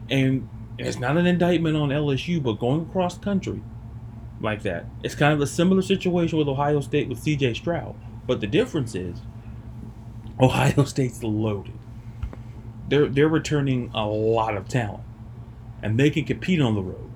And 0.10 0.50
it's 0.78 1.00
not 1.00 1.18
an 1.18 1.26
indictment 1.28 1.76
on 1.78 1.90
LSU, 1.90 2.42
but 2.44 2.60
going 2.60 2.82
across 2.84 3.18
country 3.18 3.62
like 4.42 4.64
that, 4.64 4.86
it's 5.04 5.16
kind 5.16 5.34
of 5.34 5.42
a 5.42 5.48
similar 5.48 5.82
situation 5.82 6.38
with 6.38 6.48
Ohio 6.48 6.82
State 6.82 7.10
with 7.10 7.20
C.J. 7.20 7.56
Stroud. 7.56 7.96
But 8.28 8.42
the 8.42 8.48
difference 8.48 8.96
is, 8.96 9.22
Ohio 10.40 10.84
State's 10.86 11.24
loaded. 11.24 11.74
they're 12.90 13.08
they're 13.08 13.30
returning 13.30 13.92
a 13.94 14.06
lot 14.08 14.58
of 14.58 14.68
talent, 14.70 15.04
and 15.84 16.00
they 16.00 16.10
can 16.10 16.26
compete 16.26 16.62
on 16.62 16.76
the 16.76 16.84
road. 16.84 17.07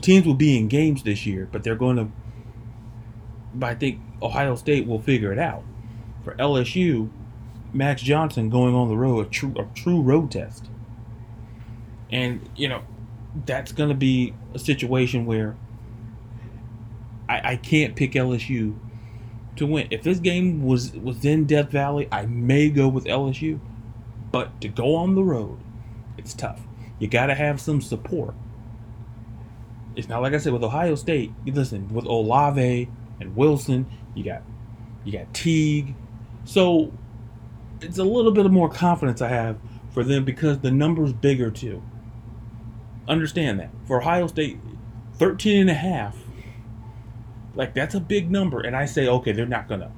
Teams 0.00 0.26
will 0.26 0.34
be 0.34 0.56
in 0.56 0.68
games 0.68 1.02
this 1.02 1.26
year, 1.26 1.48
but 1.50 1.64
they're 1.64 1.76
going 1.76 1.96
to. 1.96 2.08
But 3.54 3.66
I 3.66 3.74
think 3.74 4.00
Ohio 4.22 4.54
State 4.54 4.86
will 4.86 5.00
figure 5.00 5.32
it 5.32 5.38
out. 5.38 5.64
For 6.24 6.34
LSU, 6.36 7.10
Max 7.72 8.00
Johnson 8.00 8.48
going 8.48 8.74
on 8.74 8.88
the 8.88 8.96
road 8.96 9.26
a 9.26 9.28
true 9.28 9.54
a 9.58 9.64
true 9.74 10.00
road 10.00 10.30
test, 10.30 10.68
and 12.10 12.48
you 12.54 12.68
know 12.68 12.82
that's 13.46 13.72
going 13.72 13.88
to 13.88 13.94
be 13.94 14.34
a 14.54 14.58
situation 14.58 15.26
where 15.26 15.56
I, 17.28 17.52
I 17.52 17.56
can't 17.56 17.96
pick 17.96 18.12
LSU 18.12 18.76
to 19.56 19.66
win. 19.66 19.88
If 19.90 20.02
this 20.02 20.18
game 20.18 20.62
was 20.62 20.92
was 20.92 21.24
in 21.24 21.46
Death 21.46 21.70
Valley, 21.70 22.08
I 22.12 22.26
may 22.26 22.70
go 22.70 22.88
with 22.88 23.04
LSU, 23.04 23.58
but 24.30 24.60
to 24.60 24.68
go 24.68 24.94
on 24.94 25.14
the 25.14 25.22
road, 25.22 25.58
it's 26.16 26.34
tough. 26.34 26.60
You 26.98 27.08
got 27.08 27.26
to 27.26 27.34
have 27.34 27.60
some 27.60 27.80
support. 27.80 28.34
It's 29.96 30.08
not 30.08 30.22
like 30.22 30.32
I 30.32 30.38
said 30.38 30.52
with 30.52 30.64
Ohio 30.64 30.94
State. 30.94 31.32
Listen, 31.46 31.92
with 31.92 32.06
Olave 32.06 32.88
and 33.20 33.36
Wilson, 33.36 33.86
you 34.14 34.24
got 34.24 34.42
you 35.04 35.12
got 35.12 35.32
Teague, 35.34 35.94
so 36.44 36.92
it's 37.80 37.98
a 37.98 38.04
little 38.04 38.32
bit 38.32 38.46
of 38.46 38.52
more 38.52 38.68
confidence 38.68 39.20
I 39.20 39.28
have 39.28 39.58
for 39.90 40.04
them 40.04 40.24
because 40.24 40.60
the 40.60 40.70
number's 40.70 41.12
bigger 41.12 41.50
too. 41.50 41.82
Understand 43.08 43.60
that 43.60 43.70
for 43.86 44.00
Ohio 44.00 44.28
State, 44.28 44.58
13 45.18 45.62
and 45.62 45.70
a 45.70 45.74
half 45.74 46.16
like 47.54 47.74
that's 47.74 47.94
a 47.94 48.00
big 48.00 48.30
number, 48.30 48.60
and 48.60 48.74
I 48.74 48.86
say, 48.86 49.06
okay, 49.06 49.32
they're 49.32 49.46
not 49.46 49.68
gonna 49.68 49.90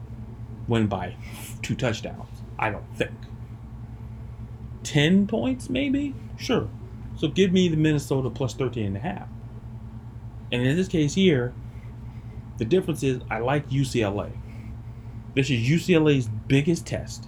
win 0.66 0.86
by 0.86 1.16
two 1.62 1.74
touchdowns. 1.74 2.42
I 2.58 2.70
don't 2.70 2.96
think. 2.96 3.12
Ten 4.82 5.26
points, 5.26 5.70
maybe? 5.70 6.14
Sure. 6.36 6.68
So 7.16 7.28
give 7.28 7.52
me 7.52 7.68
the 7.68 7.76
Minnesota 7.76 8.28
plus 8.28 8.54
13 8.54 8.86
and 8.86 8.96
a 8.96 9.00
half. 9.00 9.28
And 10.54 10.64
in 10.64 10.76
this 10.76 10.86
case 10.86 11.14
here, 11.14 11.52
the 12.58 12.64
difference 12.64 13.02
is 13.02 13.20
I 13.28 13.38
like 13.38 13.68
UCLA. 13.70 14.30
This 15.34 15.50
is 15.50 15.68
UCLA's 15.68 16.28
biggest 16.28 16.86
test. 16.86 17.26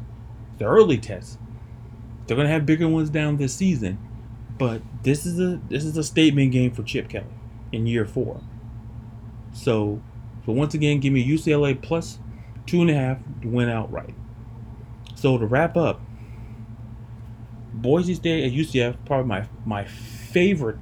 The 0.58 0.64
early 0.66 0.96
test. 0.96 1.40
They're 2.26 2.36
gonna 2.36 2.48
have 2.48 2.64
bigger 2.64 2.86
ones 2.86 3.10
down 3.10 3.36
this 3.36 3.52
season, 3.52 3.98
but 4.58 4.80
this 5.02 5.26
is 5.26 5.40
a 5.40 5.60
this 5.68 5.84
is 5.84 5.96
a 5.96 6.04
statement 6.04 6.52
game 6.52 6.70
for 6.70 6.84
Chip 6.84 7.08
Kelly 7.08 7.26
in 7.72 7.88
year 7.88 8.06
four. 8.06 8.40
So 9.52 10.00
but 10.46 10.52
once 10.52 10.74
again, 10.74 11.00
give 11.00 11.12
me 11.12 11.28
UCLA 11.28 11.82
plus 11.82 12.20
two 12.64 12.80
and 12.80 12.90
a 12.90 12.94
half 12.94 13.18
to 13.42 13.48
win 13.48 13.68
outright. 13.68 14.14
So 15.16 15.36
to 15.36 15.46
wrap 15.46 15.76
up, 15.76 16.00
Boise 17.74 18.14
State 18.14 18.44
at 18.44 18.52
UCF 18.52 18.98
probably 19.04 19.26
my 19.26 19.48
my 19.64 19.84
favorite, 19.84 20.78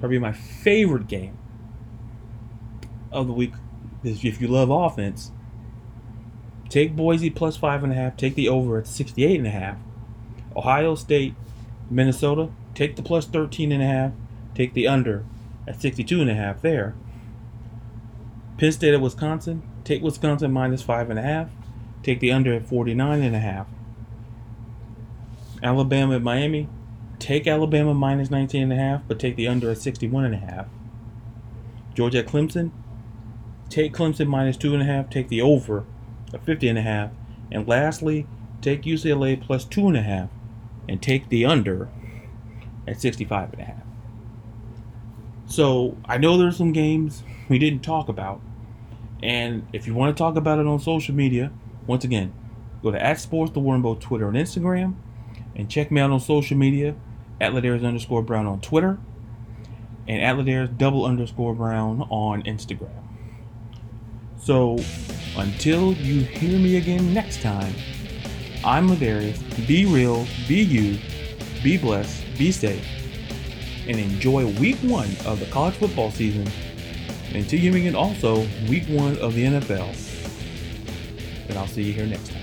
probably 0.00 0.18
my 0.18 0.32
favorite 0.32 1.06
game 1.06 1.38
of 3.14 3.26
the 3.26 3.32
week. 3.32 3.52
If 4.02 4.40
you 4.40 4.48
love 4.48 4.70
offense, 4.70 5.32
take 6.68 6.94
Boise 6.94 7.30
plus 7.30 7.56
five 7.56 7.82
and 7.82 7.92
a 7.92 7.96
half. 7.96 8.16
Take 8.16 8.34
the 8.34 8.48
over 8.48 8.78
at 8.78 8.86
68 8.86 9.38
and 9.38 9.46
a 9.46 9.50
half. 9.50 9.78
Ohio 10.54 10.94
State, 10.94 11.34
Minnesota, 11.90 12.50
take 12.74 12.96
the 12.96 13.02
plus 13.02 13.26
13 13.26 13.72
and 13.72 13.82
a 13.82 13.86
half. 13.86 14.12
Take 14.54 14.74
the 14.74 14.86
under 14.86 15.24
at 15.66 15.80
62 15.80 16.20
and 16.20 16.30
a 16.30 16.34
half 16.34 16.60
there. 16.60 16.94
Penn 18.58 18.72
State 18.72 18.94
at 18.94 19.00
Wisconsin. 19.00 19.62
Take 19.84 20.02
Wisconsin 20.02 20.52
minus 20.52 20.82
five 20.82 21.10
and 21.10 21.18
a 21.18 21.22
half. 21.22 21.50
Take 22.02 22.20
the 22.20 22.32
under 22.32 22.52
at 22.54 22.66
49 22.66 23.22
and 23.22 23.34
a 23.34 23.40
half. 23.40 23.66
Alabama 25.62 26.16
at 26.16 26.22
Miami. 26.22 26.68
Take 27.18 27.46
Alabama 27.46 27.94
minus 27.94 28.30
19 28.30 28.64
and 28.64 28.72
a 28.72 28.76
half, 28.76 29.02
but 29.08 29.18
take 29.18 29.36
the 29.36 29.48
under 29.48 29.70
at 29.70 29.78
61 29.78 30.24
and 30.24 30.34
a 30.34 30.38
half. 30.38 30.66
Georgia 31.94 32.18
at 32.18 32.26
Clemson. 32.26 32.70
Take 33.68 33.94
Clemson 33.94 34.26
minus 34.26 34.56
two 34.56 34.72
and 34.72 34.82
a 34.82 34.86
half. 34.86 35.10
Take 35.10 35.28
the 35.28 35.40
over 35.40 35.84
at 36.32 36.44
50 36.44 36.68
and 36.68 36.78
a 36.78 36.82
half. 36.82 37.10
And 37.50 37.66
lastly, 37.66 38.26
take 38.60 38.82
UCLA 38.82 39.40
plus 39.40 39.64
two 39.64 39.86
and 39.88 39.96
a 39.96 40.02
half 40.02 40.30
and 40.88 41.02
take 41.02 41.28
the 41.28 41.44
under 41.44 41.88
at 42.86 43.00
65 43.00 43.52
and 43.52 43.62
a 43.62 43.64
half. 43.64 43.82
So 45.46 45.96
I 46.04 46.18
know 46.18 46.36
there's 46.36 46.56
some 46.56 46.72
games 46.72 47.22
we 47.48 47.58
didn't 47.58 47.82
talk 47.82 48.08
about. 48.08 48.40
And 49.22 49.66
if 49.72 49.86
you 49.86 49.94
want 49.94 50.16
to 50.16 50.20
talk 50.20 50.36
about 50.36 50.58
it 50.58 50.66
on 50.66 50.78
social 50.80 51.14
media, 51.14 51.52
once 51.86 52.04
again, 52.04 52.32
go 52.82 52.90
to 52.90 53.02
at 53.02 53.20
Sports 53.20 53.52
the 53.52 53.60
World 53.60 53.84
on 53.86 53.98
Twitter 53.98 54.28
and 54.28 54.36
Instagram, 54.36 54.94
and 55.54 55.70
check 55.70 55.90
me 55.90 56.00
out 56.00 56.10
on 56.10 56.20
social 56.20 56.56
media 56.56 56.94
at 57.40 57.52
LaDarius 57.52 57.86
underscore 57.86 58.22
Brown 58.22 58.46
on 58.46 58.60
Twitter, 58.60 58.98
and 60.06 60.22
at 60.22 60.36
LaDarius 60.36 60.76
double 60.76 61.04
underscore 61.04 61.54
Brown 61.54 62.02
on 62.10 62.42
Instagram. 62.42 63.03
So 64.44 64.76
until 65.38 65.94
you 65.94 66.20
hear 66.20 66.58
me 66.58 66.76
again 66.76 67.14
next 67.14 67.40
time, 67.40 67.74
I'm 68.62 68.90
LaDarius. 68.90 69.40
Be 69.66 69.86
real, 69.86 70.26
be 70.46 70.62
you, 70.62 70.98
be 71.62 71.78
blessed, 71.78 72.22
be 72.36 72.52
safe, 72.52 72.86
and 73.88 73.98
enjoy 73.98 74.44
week 74.60 74.76
one 74.82 75.08
of 75.24 75.40
the 75.40 75.46
college 75.46 75.76
football 75.76 76.10
season 76.10 76.46
and 77.32 77.48
to 77.48 77.56
you 77.56 77.74
again 77.74 77.94
also 77.94 78.46
week 78.68 78.84
one 78.88 79.16
of 79.18 79.32
the 79.32 79.44
NFL. 79.44 79.96
And 81.48 81.58
I'll 81.58 81.66
see 81.66 81.82
you 81.82 81.94
here 81.94 82.06
next 82.06 82.28
time. 82.28 82.33